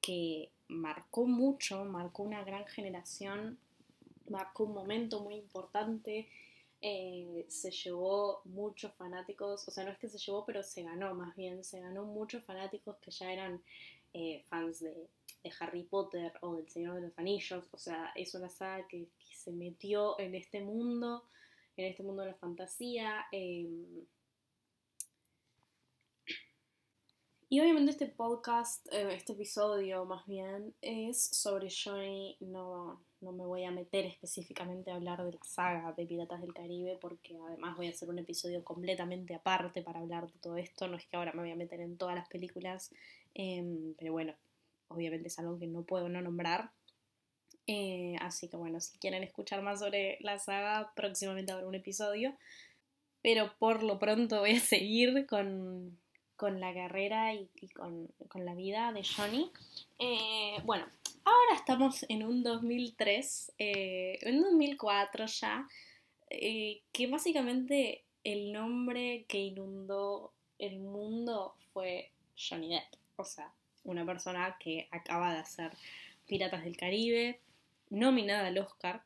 [0.00, 3.58] que marcó mucho, marcó una gran generación,
[4.30, 6.26] marcó un momento muy importante,
[6.80, 11.14] eh, se llevó muchos fanáticos, o sea, no es que se llevó, pero se ganó
[11.14, 13.62] más bien, se ganó muchos fanáticos que ya eran
[14.14, 15.06] eh, fans de,
[15.60, 19.52] Harry Potter o del Señor de los Anillos, o sea, es una saga que, se
[19.52, 21.22] metió en este mundo,
[21.76, 23.24] en este mundo de la fantasía.
[23.30, 24.04] Em,
[27.48, 33.46] y obviamente este podcast, eh, este episodio más bien, es sobre Johnny, no, no me
[33.46, 37.76] voy a meter específicamente a hablar de la saga de Piratas del Caribe porque además
[37.76, 40.88] voy a hacer un episodio completamente aparte para hablar de todo esto.
[40.88, 42.92] No es que ahora me voy a meter en todas las películas,
[43.34, 44.34] em, pero bueno,
[44.88, 46.70] obviamente es algo que no puedo no nombrar.
[47.66, 52.34] Eh, así que bueno, si quieren escuchar más sobre la saga, próximamente habrá un episodio.
[53.22, 55.98] Pero por lo pronto voy a seguir con,
[56.40, 59.50] la carrera y, con, la vida de Johnny.
[59.98, 60.86] Eh, bueno,
[61.30, 65.68] Ahora estamos en un 2003, eh, en 2004 ya,
[66.30, 72.94] eh, que básicamente el nombre que inundó el mundo fue Johnny Depp.
[73.16, 73.52] O sea,
[73.90, 75.72] una persona que acaba de hacer
[76.26, 77.40] Piratas del Caribe,
[77.90, 79.02] nominada al Oscar.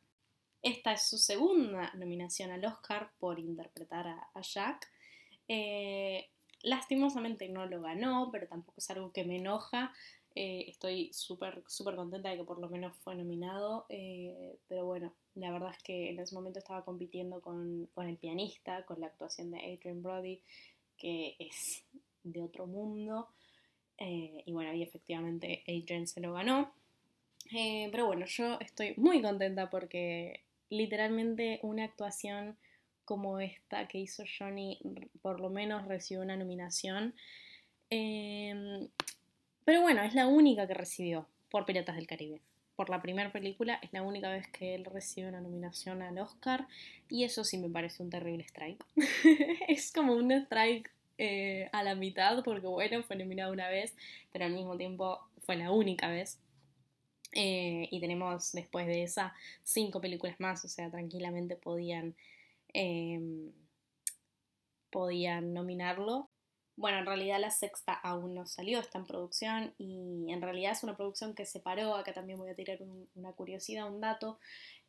[0.62, 4.90] Esta es su segunda nominación al Oscar por interpretar a, Jack.
[5.48, 6.28] Eh,
[6.62, 9.92] lastimosamente no lo ganó, pero tampoco es algo que me enoja.
[10.34, 15.12] Eh, estoy súper, súper contenta de que por lo menos fue nominado, eh, pero bueno,
[15.34, 19.50] la verdad es que en ese momento estaba compitiendo con, el pianista, con la actuación
[19.50, 20.40] de Adrian Brody,
[20.96, 21.84] que es
[22.22, 23.28] de otro mundo,
[24.02, 26.72] eh, y bueno, y efectivamente Adrian se lo ganó.
[27.50, 32.56] pero bueno, yo estoy muy contenta porque literalmente una actuación
[33.04, 34.78] como esta que hizo Johnny
[35.20, 37.14] por lo menos recibió una nominación.
[39.64, 42.40] Pero bueno, es la única que recibió por Piratas del Caribe.
[42.74, 46.66] Por la primera película es la única vez que él recibe una nominación al Oscar
[47.08, 48.84] y eso sí me parece un terrible strike.
[49.68, 50.90] es como un strike
[51.24, 53.94] eh, a la mitad porque bueno, fue nominado una vez,
[54.32, 56.40] pero al mismo tiempo fue la única vez.
[57.32, 59.32] Eh, y tenemos después de esa
[59.62, 62.16] cinco películas más, o sea, tranquilamente podían,
[62.74, 63.52] em,
[64.90, 66.28] podían nominarlo.
[66.74, 70.82] Bueno, en realidad la sexta aún no salió, está en producción y en realidad es
[70.82, 72.78] una producción que se paró, acá también voy a tirar
[73.14, 74.40] una curiosidad, un dato.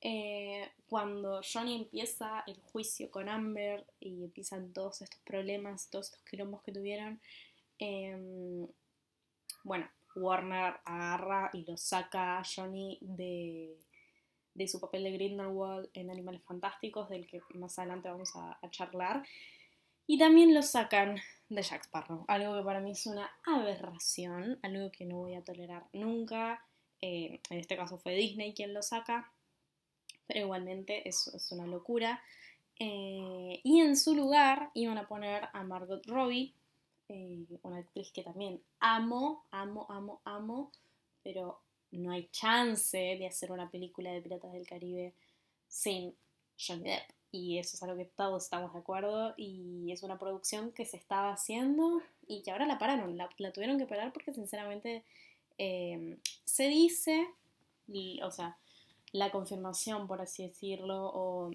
[0.06, 6.24] Eh, cuando Johnny empieza el juicio con Amber y empiezan todos estos problemas, todos estos
[6.24, 7.22] quilombos que tuvieron,
[7.80, 8.68] em,
[9.64, 13.78] bueno, Warner agarra y lo saca a Johnny de,
[14.68, 19.24] su papel de Grindelwald en Animales Fantásticos, del que más adelante vamos a charlar.
[20.06, 21.16] Y también lo sacan
[21.48, 25.44] de Jack Sparrow, algo que para mí es una aberración, algo que no voy a
[25.44, 26.66] tolerar nunca.
[27.02, 29.32] Eh, en este caso fue Disney quien lo saca,
[30.28, 32.22] pero igualmente es, es una locura.
[32.80, 36.54] Eh, y en su lugar iban a poner a Margot Robbie,
[37.10, 40.72] eh, una actriz que también amo, amo, amo, amo,
[41.24, 45.14] pero no hay chance de hacer una película de Piratas del Caribe
[45.68, 46.16] sin
[46.58, 50.72] Johnny Depp y eso es algo que todos estamos de acuerdo y es una producción
[50.72, 55.04] que se estaba haciendo y que ahora la pararon, la, tuvieron que parar porque sinceramente
[55.58, 57.28] eh, se dice,
[58.22, 58.58] o sea,
[59.14, 61.52] la confirmación por así decirlo o,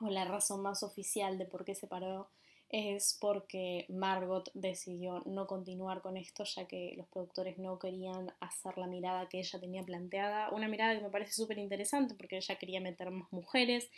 [0.00, 2.28] la razón más oficial de por qué se paró
[2.68, 8.76] es porque Margot decidió no continuar con esto ya que los productores no querían hacer
[8.76, 12.56] la mirada que ella tenía planteada, una mirada que me parece súper interesante porque ella
[12.56, 13.88] quería meter más mujeres.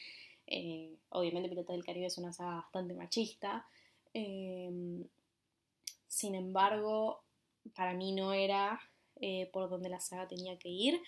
[0.47, 3.67] Eh, obviamente Piratas del Caribe es una saga bastante machista.
[4.15, 4.71] Eh,
[6.07, 7.23] sin embargo,
[7.75, 8.81] para mí no era
[9.21, 11.01] eh, por donde la saga tenía que ir,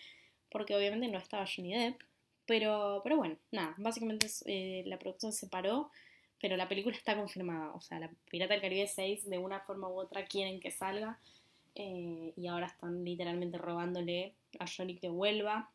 [0.50, 2.00] porque obviamente no estaba Johnny Depp.
[2.46, 4.26] Pero, pero bueno, nada, básicamente
[4.84, 5.90] la producción se paró,
[6.40, 7.72] pero la película está confirmada.
[7.74, 11.18] O sea, la Pirata del Caribe 6 de una forma u otra quieren que salga.
[11.74, 15.70] y ahora están literalmente robándole a Johnny que vuelva.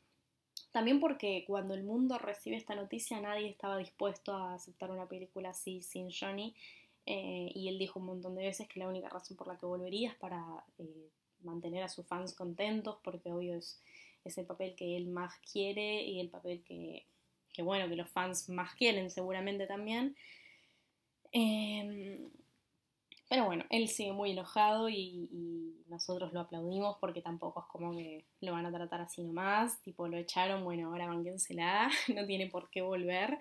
[0.71, 5.51] También porque cuando el mundo recibe esta noticia nadie estaba dispuesto a aceptar una película
[5.51, 6.53] así sin Johnny.
[7.05, 9.65] Eh, y él dijo un montón de veces que la única razón por la que
[9.65, 11.09] volvería es para eh,
[11.43, 13.81] mantener a sus fans contentos, porque obvio es,
[14.25, 17.05] es, el papel que él más quiere y el papel que,
[17.53, 20.15] que bueno, que los fans más quieren seguramente también.
[21.31, 22.29] Em,
[23.29, 25.29] pero bueno, él sigue muy enojado y,
[25.87, 30.07] nosotros lo aplaudimos porque tampoco es como que lo van a tratar así nomás, tipo
[30.07, 33.39] lo echaron, bueno, ahora banquénsela, no tiene por qué volver.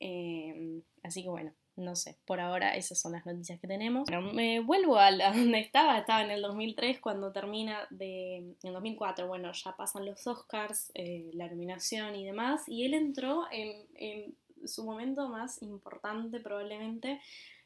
[0.00, 4.04] Em, así que bueno, no sé, por ahora esas son las noticias que tenemos.
[4.06, 8.72] Pero me vuelvo a, donde estaba, estaba en el 2003 cuando termina de, en el
[8.72, 13.86] 2004, bueno, ya pasan los Oscars, eh, la nominación y demás, y él entró en,
[13.94, 14.34] en
[14.66, 17.20] su momento más importante probablemente,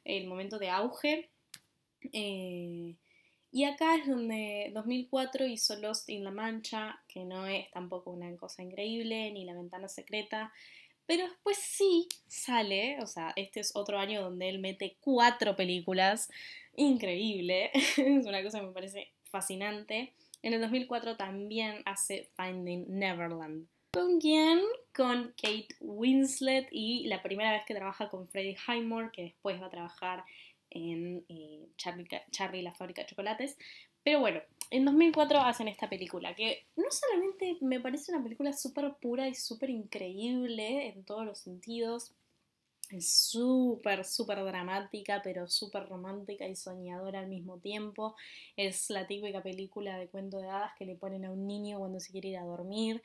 [0.04, 1.30] el momento de auge.
[2.12, 2.96] Eh,
[3.54, 8.34] y acá es donde 2004 hizo Lost in La Mancha, que no es tampoco una
[8.36, 10.52] cosa increíble, ni La Ventana Secreta,
[11.06, 16.30] pero después sí sale, o sea, este es otro año donde él mete cuatro películas,
[16.76, 20.14] increíble, es una cosa que me parece fascinante.
[20.42, 23.68] En el 2004 también hace Finding Neverland.
[23.92, 24.60] ¿Con quién?
[24.94, 29.66] Con Kate Winslet y la primera vez que trabaja con Freddie Highmore, que después va
[29.66, 30.24] a trabajar
[30.70, 33.58] en eh, Charlie, Charlie la fábrica de chocolates.
[34.04, 38.94] Pero bueno, en 2004 hacen esta película, que no solamente me parece una película súper
[39.00, 42.12] pura y súper increíble en todos los sentidos,
[42.92, 48.16] es súper, súper dramática, pero súper romántica y soñadora al mismo tiempo.
[48.56, 52.00] Es la típica película de cuento de hadas que le ponen a un niño cuando
[52.00, 53.02] se quiere ir a dormir.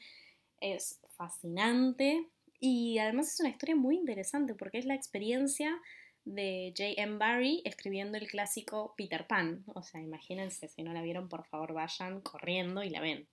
[0.60, 2.28] Es fascinante
[2.60, 5.80] y además es una historia muy interesante porque es la experiencia
[6.28, 7.18] de J.M.
[7.18, 9.64] Barrie escribiendo el clásico Peter Pan.
[9.74, 13.28] O sea, imagínense, si no la vieron, por favor vayan corriendo y la ven.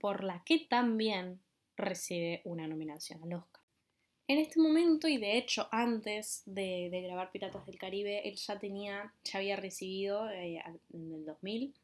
[0.00, 1.40] Por la que también
[1.76, 3.62] recibe una nominación al Oscar.
[4.26, 9.14] En este momento, y de hecho antes de, grabar Piratas del Caribe, él ya tenía,
[9.24, 11.74] ya había recibido eh, en el 2000,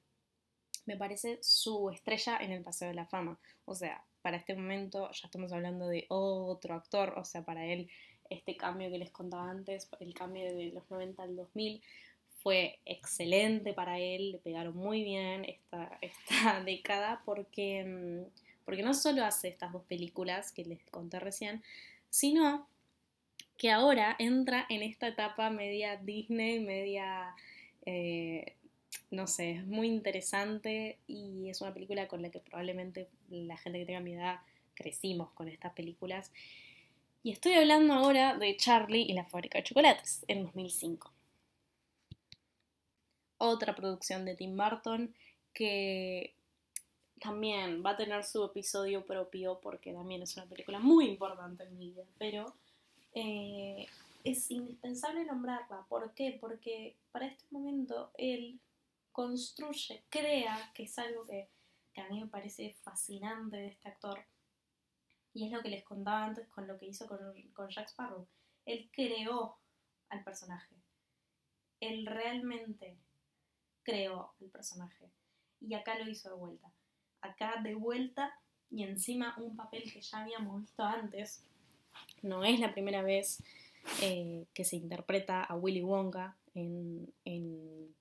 [0.85, 3.39] me parece, su estrella en el Paseo de la Fama.
[3.65, 7.89] O sea, para este momento ya estamos hablando de otro actor, o sea, para él
[8.35, 11.83] este cambio que les contaba antes, el cambio de los 90 al 2000,
[12.45, 18.93] fue excelente para él, le pegaron muy bien esta, esta década porque, mm, porque no
[18.93, 21.63] solo hace estas dos películas que les conté recién,
[22.11, 22.69] sino
[23.57, 27.35] que ahora entra en esta etapa media Disney, media,
[27.87, 28.57] eh,
[29.11, 33.79] no sé, es muy interesante y es una película con la que probablemente la gente
[33.79, 34.41] que tenga mi edad
[34.75, 36.31] crecimos con estas películas
[37.25, 41.11] y estoy hablando ahora de Charlie y la fábrica de chocolates, en 2005.
[43.39, 45.15] Otra producción de Tim Burton
[45.55, 46.35] que
[47.21, 51.79] también va a tener su episodio propio porque también es una película muy importante en
[51.79, 52.53] mi vida, pero
[53.15, 53.87] eh,
[54.23, 55.87] es indispensable nombrarla.
[55.89, 56.37] ¿Por qué?
[56.39, 58.61] Porque para este momento él
[59.13, 61.49] construye, crea, que es algo que,
[61.95, 64.19] que a mí me parece fascinante de este actor,
[65.35, 67.19] y es lo que les contaba antes con lo que hizo con,
[67.53, 68.27] con Jack Sparrow.
[68.65, 69.59] Él creó
[70.09, 70.75] al personaje.
[71.81, 72.97] Él realmente
[73.83, 75.11] creó al personaje.
[75.61, 76.73] Y acá lo hizo de vuelta.
[77.21, 78.33] Acá de vuelta
[78.71, 81.45] y encima un papel que ya habíamos visto antes.
[82.23, 83.43] No es la primera vez
[84.03, 87.95] eh, que se interpreta a Willy Wonka en, en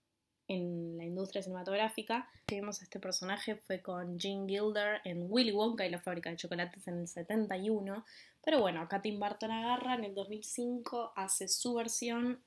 [0.47, 2.29] en la industria cinematográfica.
[2.47, 6.37] Que vimos este personaje fue con Gene Gilder en Willy Wonka y la fábrica de
[6.37, 8.05] chocolates en el 71.
[8.43, 12.41] Pero bueno, acá Tim Burton agarra en el 2005, hace su versión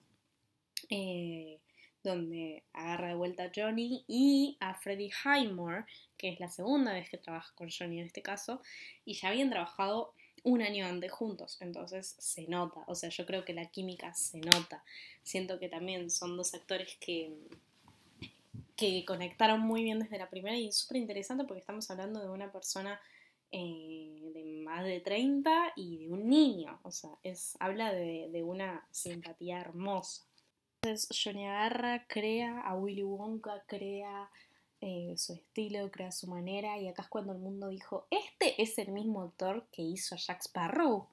[0.90, 1.59] eh,
[2.02, 5.85] donde agarra de vuelta a Johnny y a Freddie Highmore,
[6.16, 8.62] que es la segunda vez que trabaja con Johnny en este caso,
[9.04, 13.44] y ya habían trabajado un año antes juntos, entonces se nota, o sea, yo creo
[13.44, 14.85] que la química se nota.
[15.24, 17.32] Siento que también son dos actores que,
[18.77, 22.29] que conectaron muy bien desde la primera y es súper interesante porque estamos hablando de
[22.29, 23.01] una persona
[23.51, 28.87] eh, de más de 30 y de un niño, o sea, es, habla de, una
[28.91, 30.25] simpatía hermosa.
[30.83, 34.31] Entonces Johnny Agarra crea a Willy Wonka, crea
[34.81, 38.77] eh, su estilo, crea su manera y acá es cuando el mundo dijo, este es
[38.79, 41.09] el mismo autor que hizo a Jack Sparrow.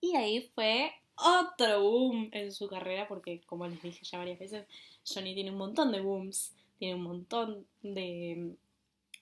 [0.00, 4.66] Y ahí fue otro boom en su carrera, porque como les dije ya varias veces,
[5.06, 8.54] Johnny tiene un montón de booms, tiene un montón de,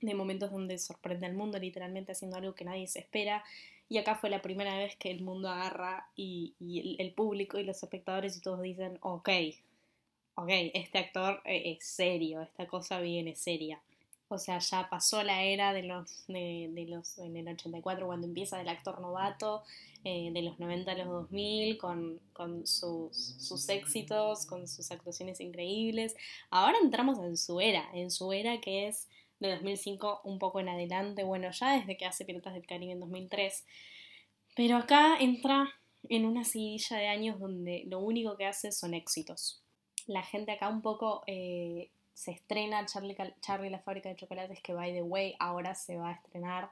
[0.00, 3.44] de momentos donde sorprende al mundo literalmente haciendo algo que nadie se espera.
[3.88, 7.64] Y acá fue la primera vez que el mundo agarra y, y el, público y
[7.64, 9.28] los espectadores y todos dicen, ok,
[10.36, 13.80] ok, este actor e-, es serio, esta cosa viene seria.
[14.28, 18.56] O sea, ya pasó la era de los, de, los, en el 84 cuando empieza
[18.56, 19.62] del actor novato,
[20.02, 25.40] eh, de los 90 a los 2000, con, con sus, sus, éxitos, con sus actuaciones
[25.40, 26.16] increíbles.
[26.50, 29.08] Ahora entramos en su era, en su era que es
[29.40, 33.00] de 2005 un poco en adelante, bueno, ya desde que hace Piratas del Caribe en
[33.00, 33.64] 2003.
[34.56, 35.68] Pero acá entra
[36.08, 39.62] en una seguidilla de años donde lo único que hace son éxitos.
[40.06, 44.72] La gente acá un poco eh, se estrena Charlie, Charlie la fábrica de chocolates, que
[44.72, 46.70] by the way ahora se va a estrenar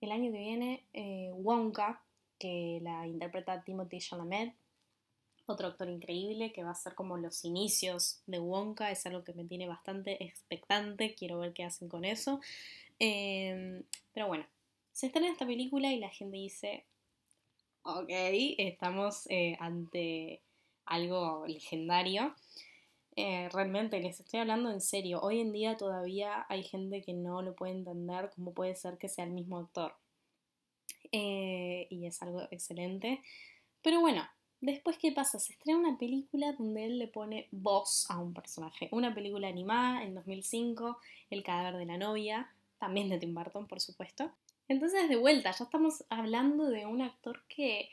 [0.00, 2.02] el año que viene eh, Wonka,
[2.38, 4.54] que la interpreta Timothy Chalamet.
[5.46, 9.34] otro actor increíble que va a ser como los inicios de Wonka, es algo que
[9.34, 12.40] me tiene bastante expectante, quiero ver qué hacen con eso.
[12.98, 13.82] Em,
[14.12, 14.46] pero bueno,
[14.92, 16.84] se estrena esta película y la gente dice,
[17.82, 20.42] ok, estamos eh, ante
[20.86, 22.34] algo legendario.
[23.16, 25.20] Eh, realmente les estoy hablando en serio.
[25.20, 29.08] Hoy en día todavía hay gente que no lo puede entender cómo puede ser que
[29.08, 29.94] sea el mismo actor.
[31.12, 33.22] Eh, y es algo excelente.
[33.82, 34.26] Pero bueno,
[34.60, 35.38] después ¿qué pasa?
[35.38, 38.88] Se estrena una película donde él le pone voz a un personaje.
[38.90, 40.98] Una película animada en 2005,
[41.30, 44.32] El cadáver de la novia, también de Tim Burton, por supuesto.
[44.66, 47.90] Entonces, de vuelta, ya estamos hablando de un actor que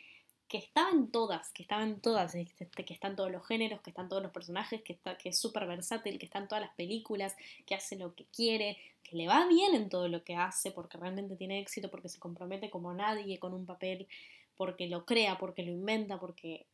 [0.51, 3.79] que estaba en todas, que estaba en todas, este, que está en todos los géneros,
[3.79, 6.61] que están todos los personajes, que, está, que es súper versátil, que está en todas
[6.61, 10.35] las películas, que hace lo que quiere, que le va bien en todo lo que
[10.35, 14.09] hace, porque realmente tiene éxito, porque se compromete como nadie con un papel,
[14.57, 16.65] porque lo crea, porque lo inventa, porque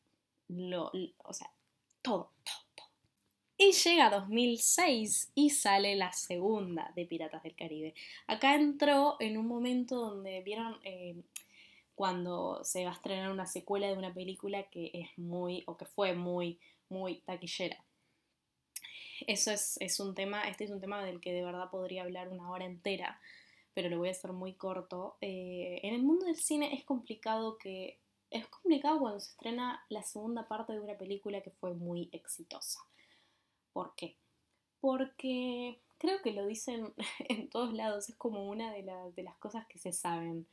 [0.48, 1.52] lo, o sea,
[2.02, 2.88] todo, todo, todo.
[3.60, 7.94] Y llega 2006 y sale la segunda de Piratas del Caribe.
[8.26, 10.80] Acá entró en un momento donde vieron...
[10.84, 11.22] Eh,
[11.98, 15.86] cuando se va a estrenar una secuela de una película que es muy, o que
[15.86, 17.84] fue muy, muy taquillera.
[19.26, 22.52] Eso es, un tema, este es un tema del que de verdad podría hablar una
[22.52, 23.20] hora entera,
[23.74, 25.18] pero lo voy a hacer muy corto.
[25.22, 28.00] Eh, en el mundo del cine es complicado que.
[28.30, 32.80] Es complicado cuando se estrena la segunda parte de una película que fue muy exitosa.
[33.74, 34.18] ¿Por qué?
[34.82, 36.94] Porque creo que lo dicen
[37.28, 38.84] en todos lados, es como una de,
[39.16, 40.46] de las cosas que se saben.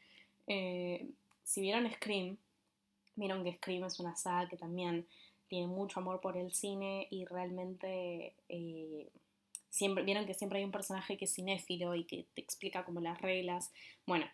[0.46, 1.10] Eh,
[1.44, 2.38] si vieron Scream,
[3.16, 5.06] vieron que Scream es una saga que también
[5.48, 9.08] tiene mucho amor por el cine y realmente eh,
[9.70, 13.00] siempre vieron que siempre hay un personaje que es cinéfilo y que te explica como
[13.00, 13.72] las reglas.
[14.06, 14.26] Bueno,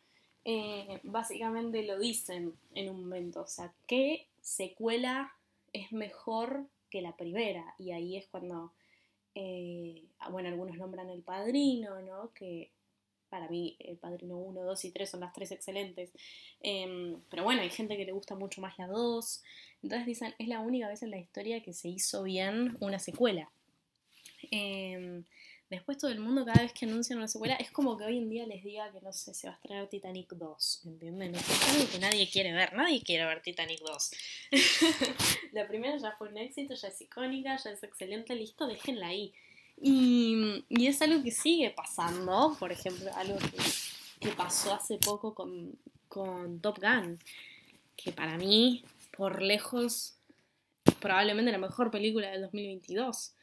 [0.45, 5.35] eh, básicamente lo dicen en un momento, o sea, ¿qué secuela
[5.73, 7.75] es mejor que la primera?
[7.79, 8.73] Y ahí es cuando,
[9.35, 12.33] eh, bueno, algunos nombran El Padrino, ¿no?
[12.33, 12.71] Que
[13.31, 16.11] para mí El Padrino 1, 2 y 3 son las tres excelentes.
[16.61, 19.43] Em, pero bueno, hay gente que le gusta mucho más la 2.
[19.83, 23.49] Entonces dicen, es la única vez en la historia que se hizo bien una secuela.
[24.51, 25.25] Em,
[25.71, 28.29] después todo el mundo cada vez que anuncian una secuela es como que hoy en
[28.29, 31.35] día les diga que no sé, se va a estrenar Titanic 2, ¿entienden?
[31.35, 34.11] Es algo que nadie quiere ver, nadie quiere ver Titanic 2.
[35.53, 39.33] la primera ya fue un éxito, ya es icónica, ya es excelente, listo, déjenla ahí.
[39.81, 46.79] Y, es algo que sigue pasando, por ejemplo, algo que, pasó hace poco con, Top
[46.79, 47.19] Gun,
[47.97, 48.85] que para mí,
[49.17, 50.17] por lejos,
[51.01, 53.35] probablemente la mejor película del 2022.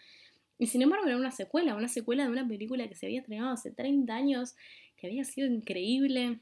[0.60, 3.54] Y sin embargo era una secuela, una secuela de una película que se había estrenado
[3.54, 4.56] hace 30 años,
[4.98, 6.40] que había sido increíble.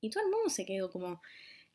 [0.00, 1.20] Y todo el mundo se quedó como,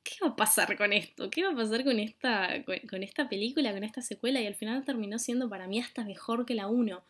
[0.03, 1.29] ¿qué va a pasar con esto?
[1.29, 4.41] ¿Qué va a pasar con esta, con, esta película, con esta secuela?
[4.41, 7.03] Y al final terminó siendo para mí hasta mejor que la 1.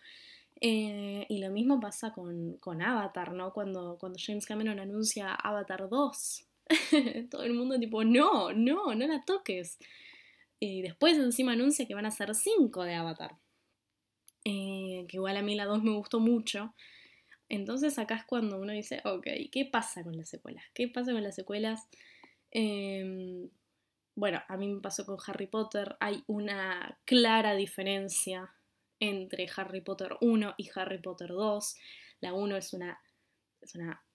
[0.63, 3.53] Eh, y lo mismo pasa con, con, Avatar, ¿no?
[3.53, 6.45] Cuando, cuando James Cameron anuncia Avatar 2.
[7.29, 9.77] Todo el mundo tipo, no, no, no la toques.
[10.59, 13.35] Y después encima anuncia que van a ser 5 de Avatar.
[14.43, 16.73] Eh, que igual a mí la 2 me gustó mucho.
[17.49, 20.63] Entonces acá es cuando uno dice, ok, ¿qué pasa con las secuelas?
[20.73, 21.89] ¿Qué pasa con las secuelas?
[22.51, 23.49] Em,
[24.15, 25.95] bueno, a mí me pasó con Harry Potter.
[25.99, 28.53] Hay una clara diferencia
[28.99, 31.75] entre Harry Potter 1 y Harry Potter 2.
[32.19, 32.99] La 1 es una,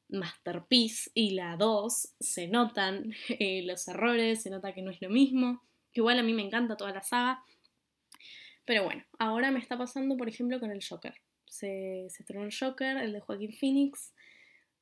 [0.08, 5.08] masterpiece y la 2 se notan eh, los errores, se nota que no es lo
[5.08, 5.62] mismo.
[5.92, 7.42] Igual a mí me encanta toda la saga.
[8.66, 11.14] Pero bueno, ahora me está pasando, por ejemplo, con el Joker.
[11.46, 14.12] Se, se estrenó el Joker, el de Joaquín Phoenix.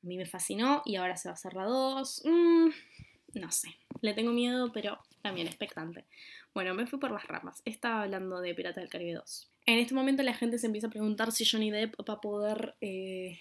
[0.03, 2.23] A mí me fascinó y ahora se va a hacer la 2
[3.35, 3.69] no sé,
[4.01, 6.05] le tengo miedo, pero también expectante.
[6.53, 7.63] Bueno, me fui por las ramas.
[7.65, 9.51] Estaba hablando de Pirata del Caribe 2.
[9.67, 12.75] En este momento la gente se empieza a preguntar si Johnny Depp va a poder
[12.81, 13.41] eh,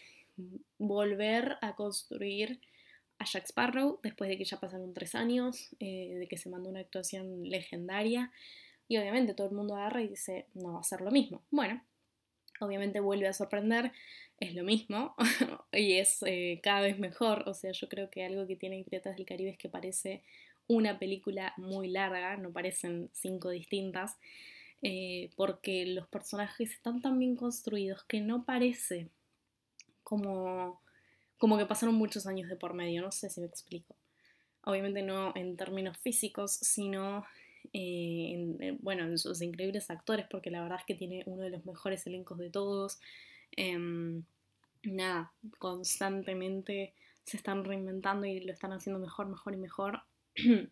[0.78, 2.62] volver a construir
[3.20, 6.70] a Jack Sparrow después de que ya pasaron tres años, eh, de que se mandó
[6.70, 8.32] una actuación legendaria.
[8.88, 11.44] Y obviamente todo el mundo agarra y dice, no va a ser lo mismo.
[11.52, 11.84] Bueno,
[12.66, 13.92] obviamente vuelve a sorprender
[14.40, 15.16] es lo mismo
[15.72, 17.48] y es eh, cada vez mejor.
[17.48, 20.24] O sea, yo creo que algo que tiene Piratas del Caribe es que parece
[20.68, 24.18] una película muy larga, no parecen cinco distintas,
[24.82, 29.10] eh, porque los personajes están tan bien construidos que no parece
[30.04, 30.82] como,
[31.38, 33.96] como que pasaron muchos años de por medio, no sé si me explico.
[34.66, 37.26] Obviamente no en términos físicos, sino
[37.74, 41.50] eh, en, bueno, en sus increíbles actores, porque la verdad es que tiene uno de
[41.50, 43.00] los mejores elencos de todos.
[43.52, 44.24] Em,
[44.84, 46.94] nada, constantemente
[47.24, 50.02] se están reinventando y lo están haciendo mejor, mejor y mejor.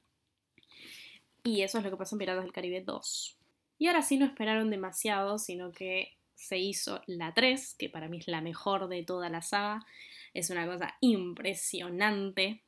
[1.43, 3.37] Y eso es lo que pasa en Piratas del Caribe 2.
[3.79, 8.19] Y ahora sí no esperaron demasiado, sino que se hizo la 3, que para mí
[8.19, 9.83] es la mejor de toda la saga.
[10.35, 12.61] Es una cosa impresionante.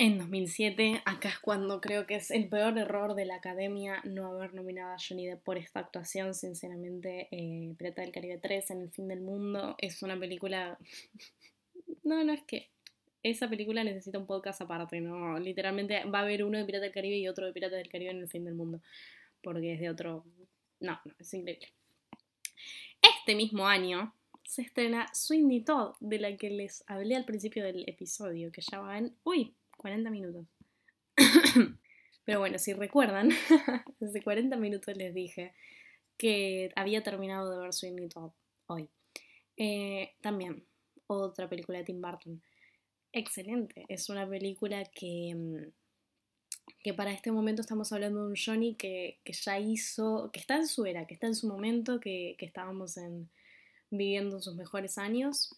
[0.00, 4.28] En 2007, acá es cuando creo que es el peor error de la academia no
[4.28, 6.34] haber nominado a Johnny Depp por esta actuación.
[6.34, 10.78] Sinceramente, eh, Pirata del Caribe 3 en el fin del mundo es una película.
[12.04, 12.70] no, no es que.
[13.24, 15.36] Esa película necesita un podcast aparte, ¿no?
[15.40, 18.12] Literalmente va a haber uno de Pirata del Caribe y otro de Pirata del Caribe
[18.12, 18.80] en el fin del mundo.
[19.42, 20.24] Porque es de otro.
[20.78, 21.72] No, no, es increíble.
[23.02, 27.82] Este mismo año se estrena Sweeney Todd, de la que les hablé al principio del
[27.88, 29.16] episodio, que ya van.
[29.24, 29.56] ¡Uy!
[29.78, 30.46] 40 minutos.
[32.24, 33.30] Pero bueno, si recuerdan,
[34.02, 35.54] hace 40 minutos les dije
[36.18, 38.32] que había terminado de ver Sweeney Todd
[38.66, 38.90] hoy.
[39.56, 40.66] Eh, también,
[41.06, 42.42] otra película de Tim Burton.
[43.12, 45.72] Excelente, es una película que, mm,
[46.82, 50.68] que para este momento estamos hablando de un Johnny que, ya hizo, que está en
[50.68, 53.30] su era, que está en su momento, que, estábamos en,
[53.90, 55.54] viviendo sus mejores años.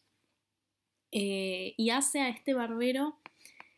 [1.12, 3.18] Eh, y hace a este barbero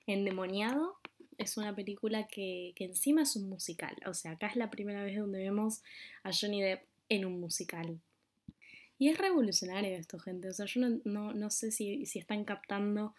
[0.06, 0.96] Endemoniado
[1.38, 3.96] es una película que, encima es un musical.
[4.06, 5.82] O sea, acá es la primera vez donde vemos
[6.22, 8.00] a Johnny Depp en un musical.
[8.98, 10.48] Y es revolucionario esto, gente.
[10.48, 13.14] O sea, yo no, sé si, están captando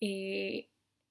[0.00, 0.68] eh,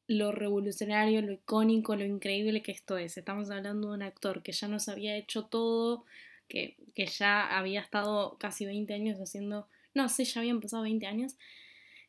[0.07, 3.17] lo revolucionario, lo icónico, lo increíble que esto es.
[3.17, 6.05] Estamos hablando de un actor que ya nos había hecho todo,
[6.47, 9.67] que, que ya había estado casi 20 años haciendo...
[9.93, 11.37] No sé, ya habían pasado 20 años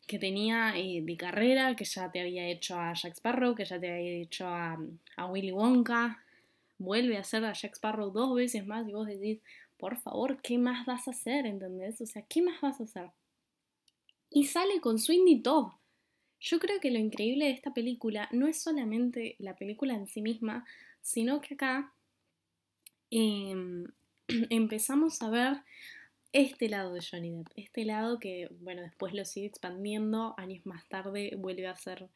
[0.07, 3.79] que tenía eh, de carrera, que ya te había hecho a Jack Sparrow, que ya
[3.81, 4.79] te había hecho a,
[5.29, 6.23] Willy Wonka,
[6.79, 9.41] vuelve a hacer a Jack Sparrow dos veces más y vos decís,
[9.79, 11.47] por favor, ¿qué más vas a hacer?
[11.47, 12.01] ¿Entendés?
[12.01, 13.11] O sea, ¿qué más vas a hacer?
[14.31, 15.73] Y sale con Sweeney Todd.
[16.41, 20.23] Yo creo que lo increíble de esta película no es solamente la película en sí
[20.23, 20.65] misma,
[21.01, 21.93] sino que acá
[23.11, 23.87] em,
[24.51, 25.63] empezamos a ver
[26.37, 30.87] este lado de Johnny Depp, este lado que, bueno, después lo sigue expandiendo, años más
[30.89, 32.11] tarde vuelve a hacer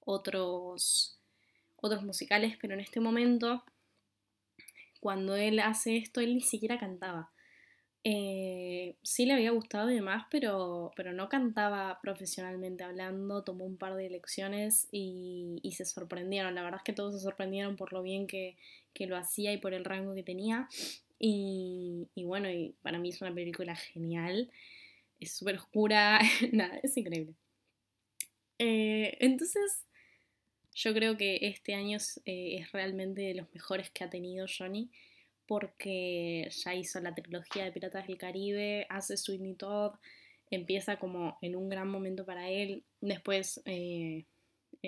[0.00, 1.18] otros,
[1.76, 3.64] otros musicales, pero en este momento,
[5.00, 7.30] cuando él hace esto, él ni siquiera cantaba.
[8.06, 13.78] Eh, sí le había gustado y demás, pero, pero no cantaba profesionalmente hablando, tomó un
[13.78, 16.54] par de lecciones y, se sorprendieron.
[16.54, 18.58] La verdad es que todos se sorprendieron por lo bien que,
[18.92, 20.68] que lo hacía y por el rango que tenía.
[21.18, 24.50] Y, bueno, y para mí es una película genial.
[25.20, 26.20] Es súper oscura.
[26.52, 27.34] Nada, es increíble.
[28.58, 29.84] Eh, entonces,
[30.72, 34.90] yo creo que este año eh, es, realmente de los mejores que ha tenido Johnny.
[35.46, 39.92] Porque ya hizo la trilogía de Piratas del Caribe, hace Sweeney Todd,
[40.50, 42.82] empieza como en un gran momento para él.
[43.02, 44.24] Después, eh,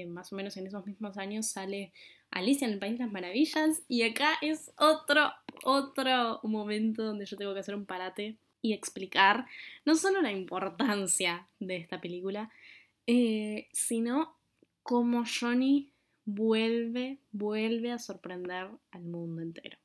[0.08, 1.92] más o menos en esos mismos años, sale
[2.30, 3.82] Alicia en el País de las Maravillas.
[3.88, 5.30] Y acá es otro,
[5.64, 9.46] otro momento donde yo tengo que hacer un parate y explicar
[9.84, 12.50] no solo la importancia de esta película,
[13.06, 14.36] eh, sino
[14.82, 15.90] cómo Johnny
[16.24, 19.78] vuelve, vuelve a sorprender al mundo entero.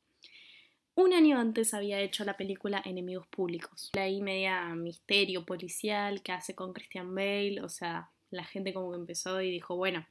[0.95, 6.34] Un año antes había hecho la película Enemigos Públicos, la ahí media misterio policial que
[6.34, 10.05] hace con Christian Bale, o sea, la gente como que empezó y dijo, bueno,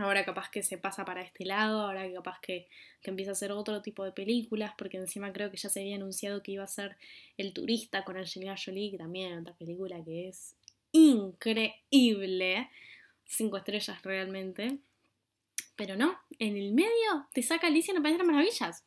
[0.00, 2.68] ahora capaz que se pasa para este lado, ahora capaz que,
[3.02, 6.42] empieza a hacer otro tipo de películas, porque encima creo que ya se había anunciado
[6.42, 6.96] que iba a ser
[7.36, 10.54] El Turista con Angelina Jolie, que también otra película que es
[10.92, 12.70] increíble,
[13.24, 14.78] cinco estrellas realmente,
[15.76, 18.84] pero no, en el medio te saca Alicia en el País de las Maravillas.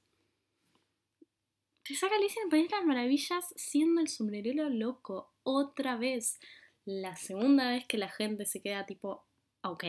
[1.84, 6.40] Te saca Alicia en el País de las Maravillas siendo el sombrerero loco otra vez.
[6.86, 9.26] La segunda vez que la gente se queda tipo,
[9.64, 9.84] ok,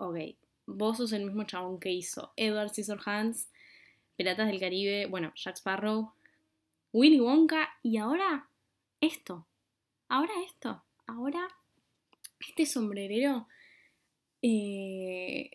[0.00, 0.16] ok,
[0.66, 3.50] vos sos el mismo chabón que hizo Edward Scissorhands,
[4.16, 6.14] Piratas del Caribe, bueno, Jack Sparrow,
[6.92, 8.48] Willy Wonka y ahora
[9.00, 9.46] esto,
[10.08, 11.48] ahora esto, ahora
[12.40, 13.46] este sombrerero
[14.40, 15.50] eh,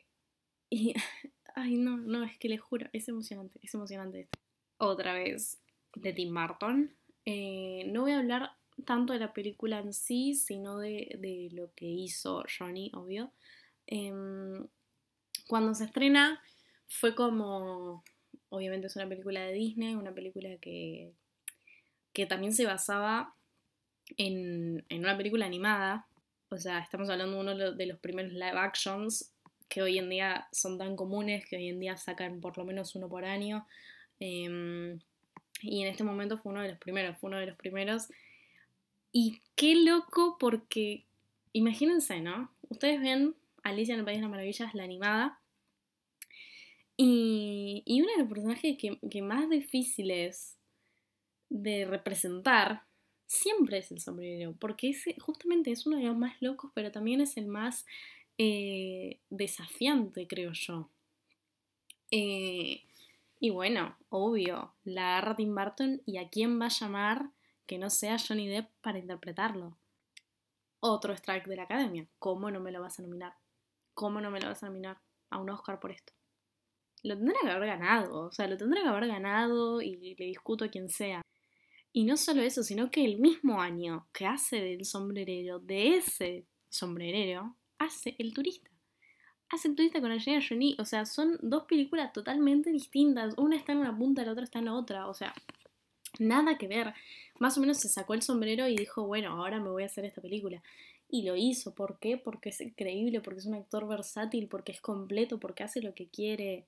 [0.70, 0.94] y,
[1.56, 4.40] ay no, no, es que les juro, es emocionante, es emocionante esto.
[4.78, 5.60] Otra vez
[5.96, 6.94] de Tim Burton.
[7.26, 8.52] Eh, no voy a hablar
[8.84, 13.32] tanto de la película en sí, sino de, de lo que hizo Johnny, obvio.
[13.88, 14.68] Em,
[15.48, 16.42] cuando se estrena
[16.88, 18.04] fue como,
[18.50, 21.14] obviamente es una película de Disney, una película que,
[22.14, 23.36] que también se basaba
[24.18, 26.08] en, en una película animada.
[26.50, 29.32] O sea, estamos hablando de uno de los primeros live actions
[29.68, 32.96] que hoy en día son tan comunes, que hoy en día sacan por lo menos
[32.96, 33.66] uno por año.
[34.20, 35.00] Em,
[35.62, 38.08] y en este momento fue uno de los primeros, fue uno de los primeros.
[39.12, 41.06] Y qué loco porque,
[41.54, 42.52] imagínense, ¿no?
[42.70, 43.36] Ustedes ven
[43.66, 45.42] Alicia en el País de las Maravillas, la animada.
[46.98, 50.58] Y, uno de los personajes que, más difíciles
[51.50, 52.84] de representar
[53.26, 57.38] siempre es el sombrero, porque justamente es uno de los más locos, pero también es
[57.38, 57.86] el más
[58.38, 60.90] eh, desafiante, creo yo.
[62.12, 62.84] Eh,
[63.40, 67.32] y bueno, obvio, la agarra Tim Burton y a quién va a llamar
[67.66, 69.76] que no sea Johnny Depp para interpretarlo.
[70.80, 72.08] Otro strike de la academia.
[72.20, 73.34] ¿Cómo no me lo vas a nominar?
[73.96, 75.00] ¿Cómo no me lo vas a nominar
[75.32, 76.14] a un Oscar por esto?
[77.02, 80.66] Lo tendrá que haber ganado, o sea, lo tendrá que haber ganado y le discuto
[80.66, 81.22] a quien sea.
[81.94, 86.46] Y no solo eso, sino que el mismo año que hace del sombrerero, de ese
[86.68, 88.70] sombrerero, hace El turista.
[89.50, 90.76] Hace El turista con Angelina Jolie.
[90.78, 93.34] O sea, son dos películas totalmente distintas.
[93.38, 95.08] Una está en una punta, la otra está en la otra.
[95.08, 95.34] O sea,
[96.20, 96.94] nada que ver.
[97.40, 100.04] Más o menos se sacó el sombrero y dijo, bueno, ahora me voy a hacer
[100.04, 100.62] esta película.
[101.16, 101.74] Y lo hizo.
[101.74, 102.18] ¿Por qué?
[102.18, 106.10] Porque es increíble, porque es un actor versátil, porque es completo, porque hace lo que
[106.10, 106.68] quiere.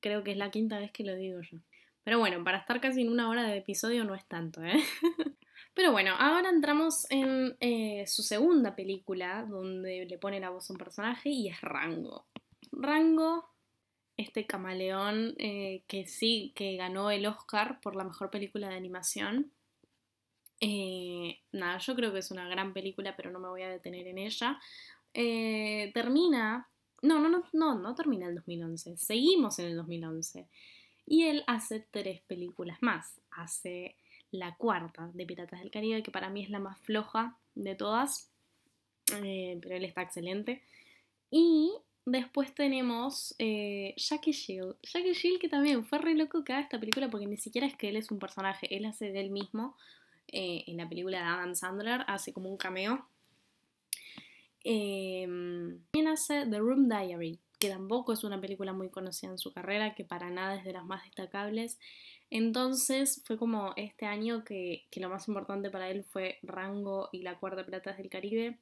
[0.00, 1.58] Creo que es la quinta vez que lo digo yo.
[2.02, 4.82] Pero bueno, para estar casi en una hora de episodio no es tanto, ¿eh?
[5.74, 10.72] Pero bueno, ahora entramos en eh, su segunda película, donde le pone la voz a
[10.72, 12.26] un personaje y es Rango.
[12.72, 13.48] Rango,
[14.16, 19.52] este camaleón eh, que sí, que ganó el Oscar por la mejor película de animación.
[20.62, 24.06] Eh, nada, yo creo que es una gran película, pero no me voy a detener
[24.06, 24.58] en ella.
[25.12, 26.68] termina,
[27.02, 30.46] no, no, no, no, no termina el 2011, seguimos en el 2011.
[31.06, 33.20] Y él hace tres películas más.
[33.32, 33.96] Hace
[34.32, 38.30] la cuarta de Piratas del Caribe, que para mí es la más floja de todas,
[39.22, 40.62] eh, pero él está excelente.
[41.30, 41.72] Y
[42.06, 44.76] después tenemos eh, Jackie Shield.
[44.82, 47.90] Jackie Shield que también fue re loco haga esta película porque ni siquiera es que
[47.90, 49.76] él es un personaje, él hace de él mismo.
[50.32, 53.06] Eh, en la película de Adam Sandler hace como un cameo.
[54.64, 59.94] también hace The Room Diary, que tampoco es una película muy conocida en su carrera,
[59.94, 61.78] que para nada es de las más destacables.
[62.30, 67.38] Entonces fue como este año que, lo más importante para él fue Rango y la
[67.38, 68.58] Cuarta Platas del Caribe.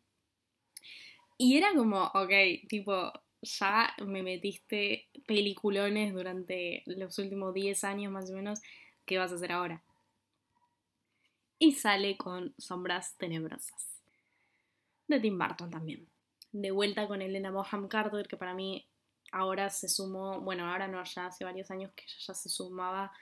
[1.39, 2.33] Y era como, ok,
[2.69, 3.13] tipo,
[3.43, 8.61] ya me metiste peliculones durante los últimos 10 años más o menos,
[9.07, 9.83] ¿qué vas a hacer ahora?
[11.61, 14.01] Y sale con Sombras Tenebrosas.
[15.07, 16.09] De Tim Burton también.
[16.51, 18.85] De vuelta con Elena Boham Carter, que para mí
[19.31, 23.13] ahora se sumó, bueno, ahora no, ya hace varios años que ya se sumaba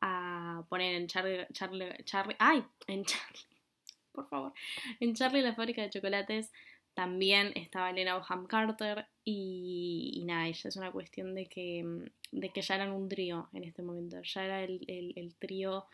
[0.00, 3.46] a poner en Charlie, Charlie, Charlie, ay, en Charlie,
[4.12, 4.52] por favor,
[5.00, 6.52] en Charlie la fábrica de chocolates
[6.94, 11.84] también estaba Elena Boham Carter y, nada, ya es una cuestión de que,
[12.32, 15.86] de que ya eran un trío en este momento, ya era el, el, trío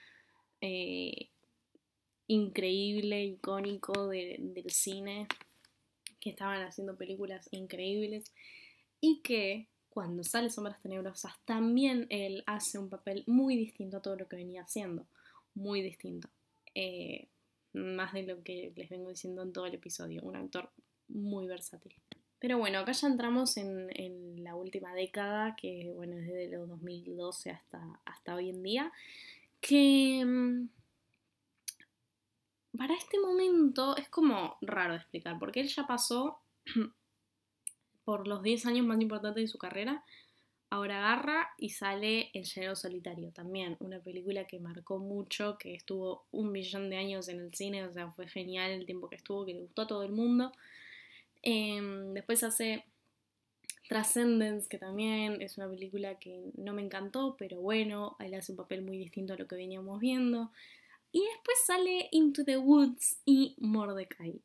[0.60, 1.31] eh,
[2.26, 5.26] increíble, icónico del cine,
[6.20, 8.32] que estaban haciendo películas increíbles
[9.00, 14.16] y que cuando sale Sombras Tenebrosas también él hace un papel muy distinto a todo
[14.16, 15.06] lo que venía haciendo,
[15.54, 16.28] muy distinto.
[16.74, 17.28] Eh,
[17.74, 20.70] más de lo que les vengo diciendo en todo el episodio, un actor
[21.08, 21.94] muy versátil.
[22.38, 27.50] Pero bueno, acá ya entramos en, la última década, que bueno, es desde los 2012
[27.50, 28.92] hasta, hasta hoy en día,
[29.60, 30.68] que mm,
[32.76, 36.40] para este momento es como raro de explicar, porque él ya pasó
[38.04, 40.04] por los 10 años más importantes de su carrera,
[40.70, 46.24] ahora agarra y sale El Llanero Solitario, también una película que marcó mucho, que estuvo
[46.30, 49.44] un millón de años en el cine, o sea, fue genial el tiempo que estuvo,
[49.44, 50.50] que le gustó a todo el mundo.
[51.42, 52.86] Em, después hace
[53.86, 58.56] Transcendence, que también es una película que no me encantó, pero bueno, él hace un
[58.56, 60.52] papel muy distinto a lo que veníamos viendo.
[61.12, 64.40] Y después sale Into the Woods y Mordecai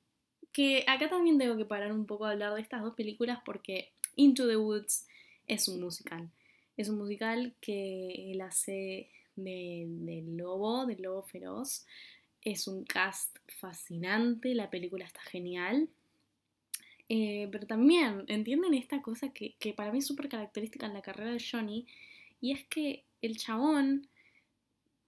[0.57, 3.91] que acá también tengo que parar un poco a hablar de estas dos películas porque
[4.15, 5.05] Into the Woods
[5.45, 6.31] es un musical.
[6.77, 11.85] Es un musical que él hace del lobo, del lobo feroz.
[12.41, 15.89] Es un cast fascinante, la película está genial.
[17.07, 21.03] Eh, pero también, ¿entienden esta cosa que, que para mí es súper característica en la
[21.03, 21.85] carrera de Johnny?
[22.41, 24.07] Y es que el chabón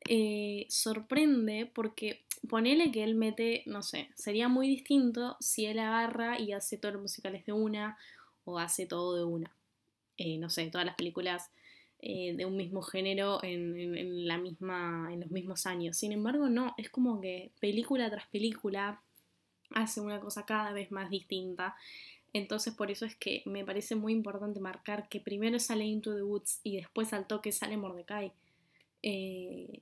[0.07, 6.39] eh, sorprende porque ponele que él mete, no sé, sería muy distinto si él agarra
[6.39, 7.97] y hace todos los musicales de una
[8.45, 9.51] o hace todo de una.
[10.17, 11.49] Eh, no sé, todas las películas
[12.01, 15.97] eh, de un mismo género en, la misma, en los mismos años.
[15.97, 19.01] Sin embargo, no, es como que película tras película
[19.71, 21.75] hace una cosa cada vez más distinta.
[22.31, 26.23] Entonces por eso es que me parece muy importante marcar que primero sale Into the
[26.23, 28.31] Woods y después al toque sale Mordecai.
[29.01, 29.81] Eh,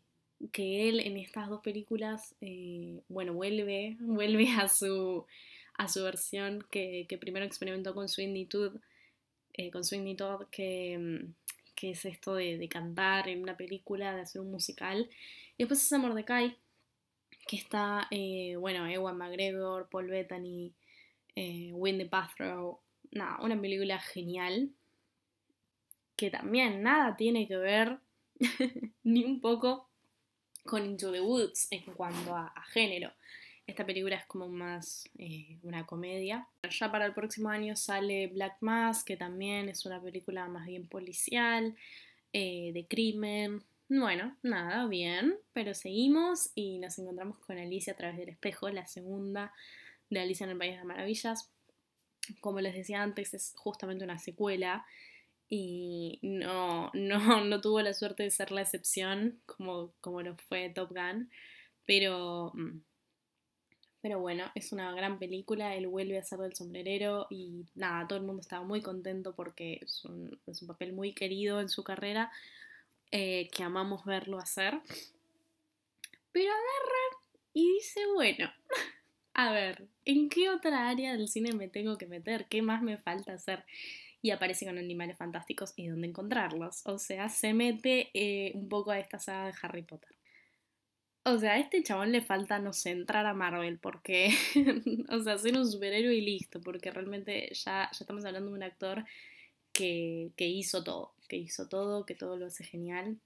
[0.52, 5.26] que él en estas dos películas, eh, bueno, vuelve, vuelve a su,
[5.78, 8.76] a su versión que, primero experimentó con Sweeney Todd,
[9.54, 11.26] eh, con Sweeney Todd que,
[11.78, 15.08] que es esto de, cantar en una película, de hacer un musical.
[15.58, 16.58] Y después está Mordecai,
[17.48, 20.74] que está, eh, bueno, Ewan McGregor, Paul Bettany,
[21.36, 22.80] eh, Wendy Paltrow,
[23.12, 24.72] nada, una película genial,
[26.16, 28.00] que también nada tiene que ver
[29.04, 29.88] ni un poco
[30.68, 33.12] con Into the Woods en cuanto a, género.
[33.66, 36.48] Esta película es como más eh, una comedia.
[36.70, 40.88] Ya para el próximo año sale Black Mass, que también es una película más bien
[40.88, 41.76] policial,
[42.34, 43.64] eh, de crimen.
[43.90, 48.86] Bueno, nada, bien, pero seguimos y nos encontramos con Alicia a través del espejo, la
[48.86, 49.54] segunda
[50.10, 51.52] de Alicia en el País de las Maravillas.
[52.42, 54.86] Como les decía antes, es justamente una secuela
[55.50, 60.70] y no, no, no tuvo la suerte de ser la excepción como, como lo fue
[60.70, 61.30] Top Gun,
[61.86, 62.82] pero, mm,
[64.02, 68.20] pero bueno, es una gran película, él vuelve a ser del sombrerero y nada, todo
[68.20, 72.32] el mundo estaba muy contento porque es un, papel muy querido en su carrera,
[73.12, 74.80] eh, que amamos verlo hacer.
[76.32, 77.24] Pero agarra
[77.54, 78.52] y dice, bueno,
[79.34, 82.48] a ver, ¿en qué otra área del cine me tengo que meter?
[82.48, 83.66] ¿Qué más me falta hacer?
[84.22, 86.82] Y aparece con animales fantásticos y dónde encontrarlos.
[86.86, 90.16] O sea, se mete eh, un poco a esta saga de Harry Potter.
[91.24, 94.30] O sea, a este chabón le falta, no sé, entrar a Marvel, porque,
[95.10, 98.64] o sea, ser un superhéroe y listo, porque realmente ya, ya estamos hablando de un
[98.64, 99.04] actor
[99.74, 103.20] que, que hizo todo, que hizo todo, que todo lo hace genial.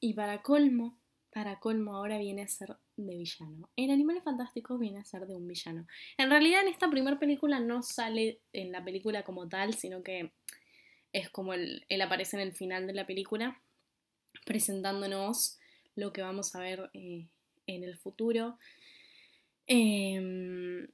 [0.00, 0.98] Y para colmo,
[1.30, 3.68] para colmo ahora viene a ser de villano.
[3.76, 5.86] En Animales Fantásticos viene a ser de un villano.
[6.16, 10.32] En realidad en esta primera película no sale en la película como tal, sino que
[11.12, 13.60] es como él, aparece en el final de la película,
[14.44, 15.58] presentándonos
[15.94, 17.26] lo que vamos a ver eh,
[17.66, 18.58] en el futuro.
[19.66, 20.88] Em,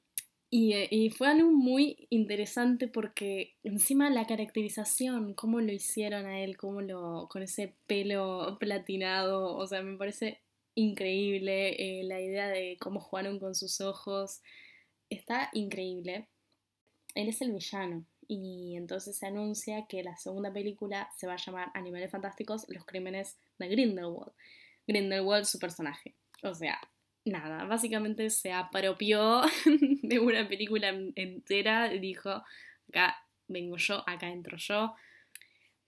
[0.49, 6.57] y, y, fue algo muy interesante porque encima la caracterización, cómo lo hicieron a él,
[6.57, 10.39] cómo lo, con ese pelo platinado, o sea, me parece
[10.75, 14.41] increíble, eh, la idea de cómo jugaron con sus ojos,
[15.09, 16.27] está increíble.
[17.15, 21.43] Él es el villano y entonces se anuncia que la segunda película se va a
[21.45, 24.31] llamar Animales Fantásticos, los crímenes de Grindelwald.
[24.87, 26.15] Grindelwald, su personaje.
[26.43, 26.79] O sea,
[27.25, 29.41] nada, básicamente se apropió
[30.01, 32.41] de una película entera dijo,
[32.89, 33.17] acá
[33.47, 34.95] vengo yo, acá entro yo.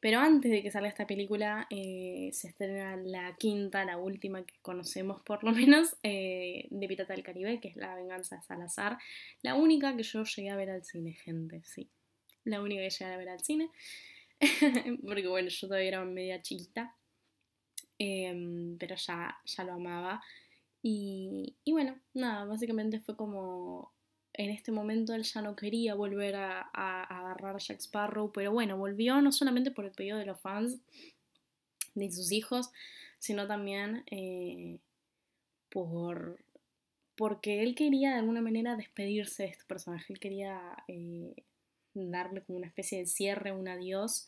[0.03, 4.55] Pero antes de que salga esta película, eh, se estrena la quinta, la última que
[4.61, 8.97] conocemos por lo menos, eh, de Pirata del Caribe, que es La Venganza de Salazar.
[9.43, 11.89] La única que yo llegué a ver al cine, gente, sí.
[12.43, 13.69] La única que llegué a ver al cine.
[15.07, 16.93] Porque bueno, yo todavía era media chiquita.
[17.97, 20.21] Em, pero ya, ya lo amaba.
[20.81, 23.92] Y, bueno, nada, básicamente fue como
[24.33, 28.77] en este momento él ya no quería volver a, agarrar a Jack Sparrow, pero bueno,
[28.77, 30.79] volvió no solamente por el pedido de los fans
[31.93, 32.71] de sus hijos,
[33.19, 34.79] sino también eh,
[35.69, 36.43] por
[37.15, 41.35] porque él quería de alguna manera despedirse de este personaje, él quería eh,
[41.93, 44.27] darle como una especie de cierre, un adiós,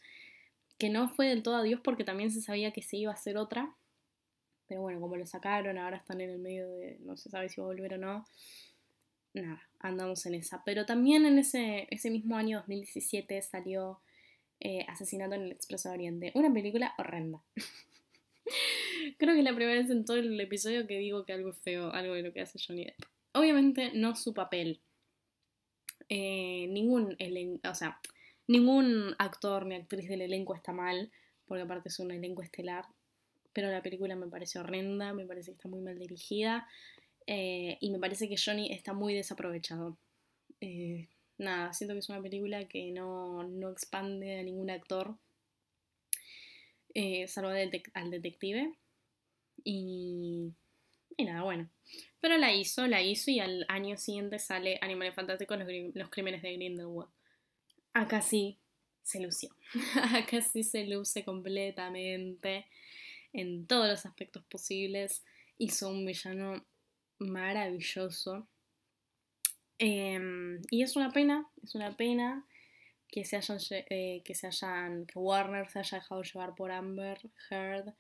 [0.78, 3.38] que no fue del todo adiós porque también se sabía que se iba a hacer
[3.38, 3.76] otra,
[4.68, 7.62] pero bueno, como lo sacaron, ahora están en el medio de no se sabe si
[7.62, 8.26] va a volver o no.
[9.36, 10.64] Nada, andamos en esa.
[10.66, 14.00] Pero también en ese, ese mismo año 2017 salió
[14.62, 16.32] eh, Asesinato en el Expreso de Oriente.
[16.36, 17.44] Una película horrenda.
[19.18, 21.58] Creo que es la primera vez en todo el episodio que digo que algo es
[21.60, 23.04] feo, algo de lo que hace Johnny Depp.
[23.34, 24.80] Obviamente no su papel.
[26.08, 27.18] Eh, ningún
[27.70, 28.00] o sea,
[28.48, 31.12] ningún actor ni actriz del elenco está mal,
[31.46, 32.86] porque aparte es un elenco estelar
[33.56, 36.68] pero la película me parece horrenda, me parece que está muy mal dirigida
[37.28, 39.98] eh, y me parece que Johnny está muy desaprovechado.
[40.62, 45.18] Eh, nada, siento que es una película que no, expande a ningún actor,
[46.94, 48.74] eh, salvo al detective.
[49.64, 50.54] Y,
[51.18, 51.70] y nada, bueno.
[52.20, 56.42] Pero la hizo, la hizo y al año siguiente sale Animales Fantásticos, los, los crímenes
[56.42, 57.12] de Grindelwald.
[57.94, 58.60] Acá sí
[59.04, 59.56] se lució.
[60.14, 62.68] Acá sí se luce completamente
[63.34, 65.24] en todos los aspectos posibles.
[65.58, 66.66] Hizo un villano
[67.20, 68.48] maravilloso.
[69.78, 72.46] Em, y es una pena, es una pena
[73.10, 73.58] que se hayan,
[73.90, 77.94] eh, que se hayan, que Warner se haya dejado llevar por Amber Heard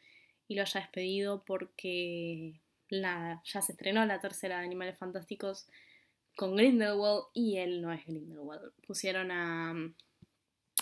[0.48, 5.68] y lo haya despedido porque ya se estrenó la tercera de Animales Fantásticos
[6.36, 8.74] con Grindelwald y él no es Grindelwald.
[8.86, 9.74] Pusieron a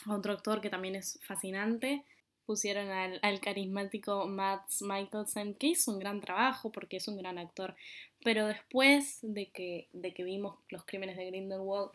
[0.07, 2.03] otro actor que también es fascinante
[2.45, 7.75] pusieron al, carismático Matt Michelson, que hizo un gran trabajo porque es un gran actor,
[8.23, 11.91] pero después de que, de que vimos los crímenes de Grindelwald,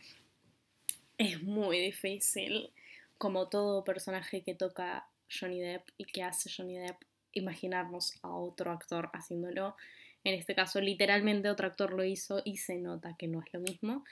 [1.19, 2.71] es muy difícil,
[3.19, 8.71] como todo personaje que toca Johnny Depp y qué hace Johnny Depp, imaginarnos a otro
[8.73, 9.77] actor haciéndolo.
[10.25, 13.61] En este caso, literalmente otro actor lo hizo y se nota que no es lo
[13.61, 14.05] mismo.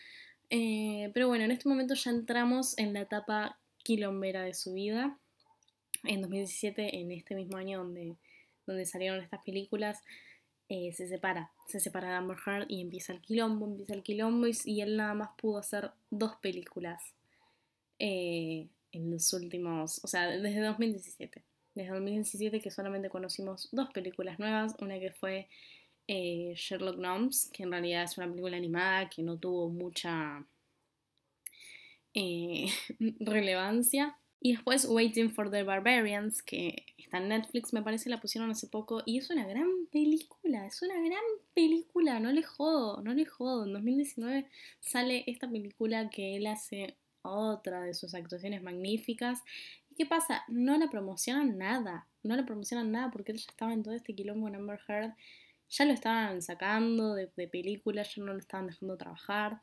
[0.50, 5.18] Eh, pero bueno, en este momento ya entramos en la etapa quilombera de su vida.
[6.08, 8.16] En 2017, en este mismo año donde,
[8.66, 10.02] donde salieron estas películas,
[10.68, 11.52] eh, se separa.
[11.68, 15.14] Se separa de Amber Heard y empieza el quilombo, empieza el quilombo y, él nada
[15.14, 17.02] más pudo hacer dos películas
[17.98, 21.42] eh, en los últimos, o sea, desde 2017.
[21.74, 25.48] Desde 2017 que solamente conocimos dos películas nuevas, una que fue
[26.08, 30.44] eh, Sherlock Gnomes, que en realidad es una película animada que no tuvo mucha
[33.20, 34.18] relevancia.
[34.40, 38.66] Y después Waiting for the Barbarians, que está en Netflix, me parece, la pusieron hace
[38.68, 39.02] poco.
[39.06, 41.22] Y es una gran película, es una gran
[41.54, 43.64] película, no le jodo, no le jodo.
[43.64, 44.48] En 2019
[44.80, 49.42] sale esta película que él hace otra de sus actuaciones magníficas.
[49.90, 50.44] ¿Y qué pasa?
[50.48, 54.14] No la promocionan nada, no la promocionan nada porque él ya estaba en todo este
[54.14, 55.14] quilombo en Amber Heard
[55.68, 59.60] ya lo estaban sacando de, películas, ya no lo estaban dejando trabajar.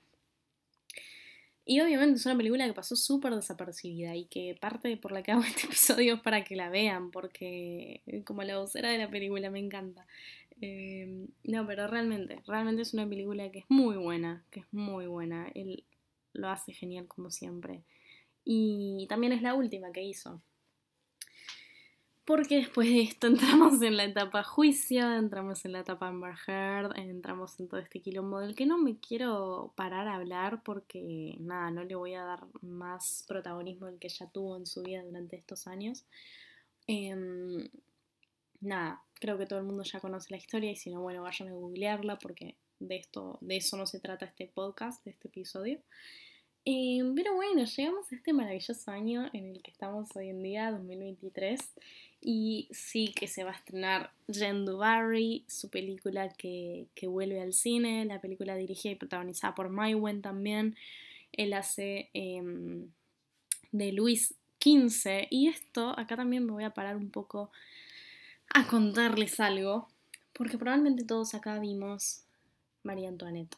[1.66, 5.32] Y obviamente es una película que pasó súper desapercibida y que parte por la que
[5.34, 9.50] hago este episodio es para que la vean, porque como la vocera de la película
[9.50, 10.06] me encanta.
[10.62, 15.08] Eh, no, pero realmente, realmente es una película que es muy buena, que es muy
[15.08, 15.50] buena.
[15.56, 15.84] Él
[16.34, 17.84] lo hace genial como siempre.
[18.46, 20.42] Y también es la última que hizo.
[22.26, 26.98] Porque después de esto entramos en la etapa juicio, entramos en la etapa Amber Heard,
[26.98, 31.70] entramos en todo este quilombo del que no me quiero parar a hablar porque nada,
[31.72, 35.36] no le voy a dar más protagonismo del que ya tuvo en su vida durante
[35.36, 36.06] estos años.
[36.88, 37.68] Em,
[38.62, 41.50] nada, creo que todo el mundo ya conoce la historia y si no, bueno, vayan
[41.50, 45.82] a googlearla porque de esto, de eso no se trata este podcast, de este episodio.
[46.66, 50.72] Em, pero bueno, llegamos a este maravilloso año en el que estamos hoy en día,
[50.72, 51.60] 2023.
[52.26, 58.06] Y sí que se va a estrenar Jen Barry, su película que, vuelve al cine,
[58.06, 60.78] la película dirigida y protagonizada por Wen también.
[61.34, 62.88] Él hace em,
[63.74, 65.28] de Luis XV.
[65.30, 67.52] Y esto, acá también me voy a parar un poco
[68.54, 69.90] a contarles algo,
[70.32, 72.24] porque probablemente todos acá vimos
[72.84, 73.58] María Antoinette.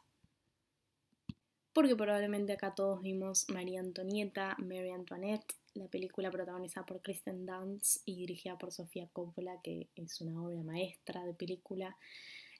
[1.72, 8.02] Porque probablemente acá todos vimos María Antonieta, Mary Antoinette, la película protagonizada por Kristen Dunst
[8.06, 11.96] y dirigida por Sofía Coppola, que es una obra maestra de película.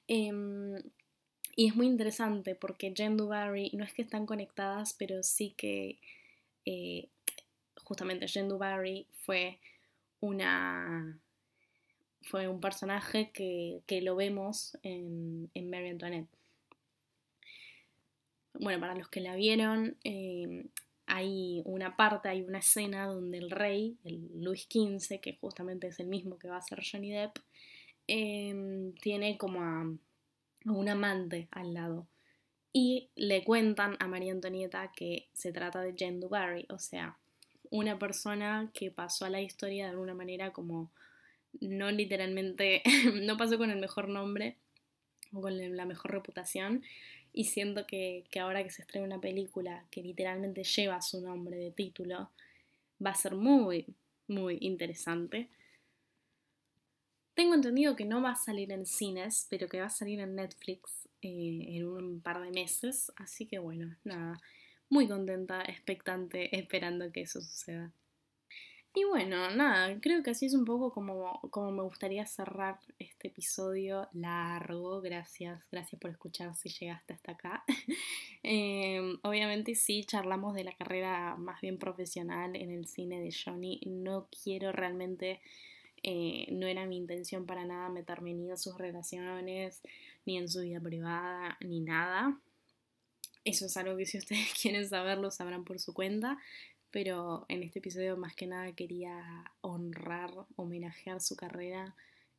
[0.06, 0.76] Em,
[1.56, 5.98] y es muy interesante porque Jen Barry no es que están conectadas, pero sí que
[6.66, 7.08] eh,
[7.82, 9.58] justamente Jen Barry fue
[10.20, 11.18] una
[12.22, 16.28] fue un personaje que, lo vemos en, en, Mary Antoinette.
[18.54, 20.68] Bueno, para los que la vieron, em,
[21.06, 26.00] hay una parte, hay una escena donde el rey, el Luis XV, que justamente es
[26.00, 27.38] el mismo que va a ser Johnny Depp,
[28.08, 29.84] em, tiene como a,
[30.64, 32.06] un amante al lado.
[32.72, 37.16] Y le cuentan a María Antonieta que se trata de Jen Dubarry, o sea,
[37.70, 40.90] una persona que pasó a la historia de alguna manera como
[41.60, 42.82] no literalmente,
[43.22, 44.56] no pasó con el mejor nombre
[45.32, 46.82] o con la mejor reputación,
[47.36, 51.70] y siento que, ahora que se estrena una película que literalmente lleva su nombre de
[51.70, 52.30] título,
[53.04, 53.84] va a ser muy,
[54.26, 55.50] muy interesante.
[57.34, 60.34] Tengo entendido que no va a salir en cines, pero que va a salir en
[60.34, 63.12] Netflix eh, en un par de meses.
[63.16, 64.40] Así que bueno, nada,
[64.88, 67.92] muy contenta, expectante, esperando que eso suceda.
[68.98, 73.28] Y bueno, nada, creo que así es un poco como, como me gustaría cerrar este
[73.28, 75.02] episodio largo.
[75.02, 77.64] Gracias, gracias por escuchar si llegaste hasta acá.
[78.42, 83.82] Em, obviamente sí, charlamos de la carrera más bien profesional en el cine de Johnny.
[83.84, 85.42] No quiero realmente,
[86.02, 89.82] eh, no era mi intención para nada meterme ni en sus relaciones,
[90.24, 92.40] ni en su vida privada, ni nada.
[93.44, 96.38] Eso es algo que si ustedes quieren saberlo sabrán por su cuenta
[96.96, 99.22] pero en este episodio más que nada quería
[99.60, 101.94] honrar, homenajear su carrera,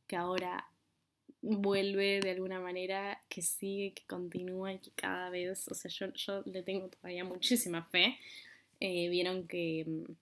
[0.08, 0.66] que ahora
[1.40, 6.12] vuelve de alguna manera, que sigue, que continúa y que cada vez, o sea, yo,
[6.12, 8.18] yo le tengo todavía muchísima fe.
[8.80, 10.12] Eh, vieron que, mm,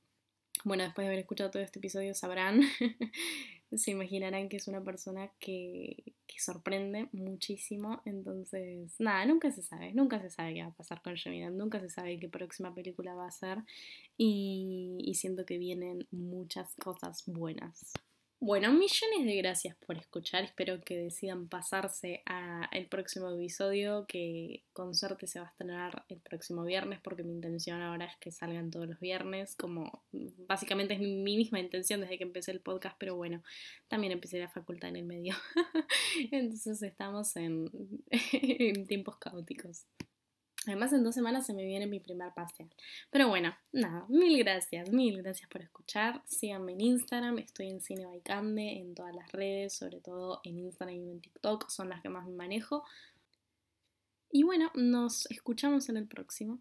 [0.64, 2.61] bueno, después de haber escuchado todo este episodio sabrán
[3.77, 6.05] se imaginarán que es una persona que,
[6.39, 8.03] sorprende muchísimo.
[8.05, 11.81] Entonces, nada, nunca se sabe, nunca se sabe qué va a pasar con Johnny nunca
[11.81, 13.64] se sabe qué próxima película va a ser
[14.18, 17.95] y, y siento que vienen muchas cosas buenas.
[18.39, 20.45] Bueno, millones de gracias por escuchar.
[20.45, 26.20] Espero que decidan pasarse al próximo episodio, que con suerte se va a estrenar el
[26.20, 29.57] próximo viernes, porque mi intención ahora es que salgan todos los viernes.
[29.57, 30.03] Como
[30.47, 33.43] básicamente es mi misma intención desde que empecé el podcast, pero bueno,
[33.89, 35.34] también empecé la facultad en el medio.
[36.30, 37.70] Entonces estamos en
[38.87, 39.87] tiempos caóticos.
[40.67, 42.69] Además, en dos semanas se me viene mi primer paseo.
[43.11, 46.23] Pero bueno, nada, mil gracias, mil gracias por escuchar.
[46.27, 51.11] Síganme en Instagram, estoy en Cine en todas las redes, sobre todo en Instagram y
[51.11, 52.85] en TikTok, son las que más me manejo.
[54.31, 56.59] Y bueno, nos escuchamos en el próximo.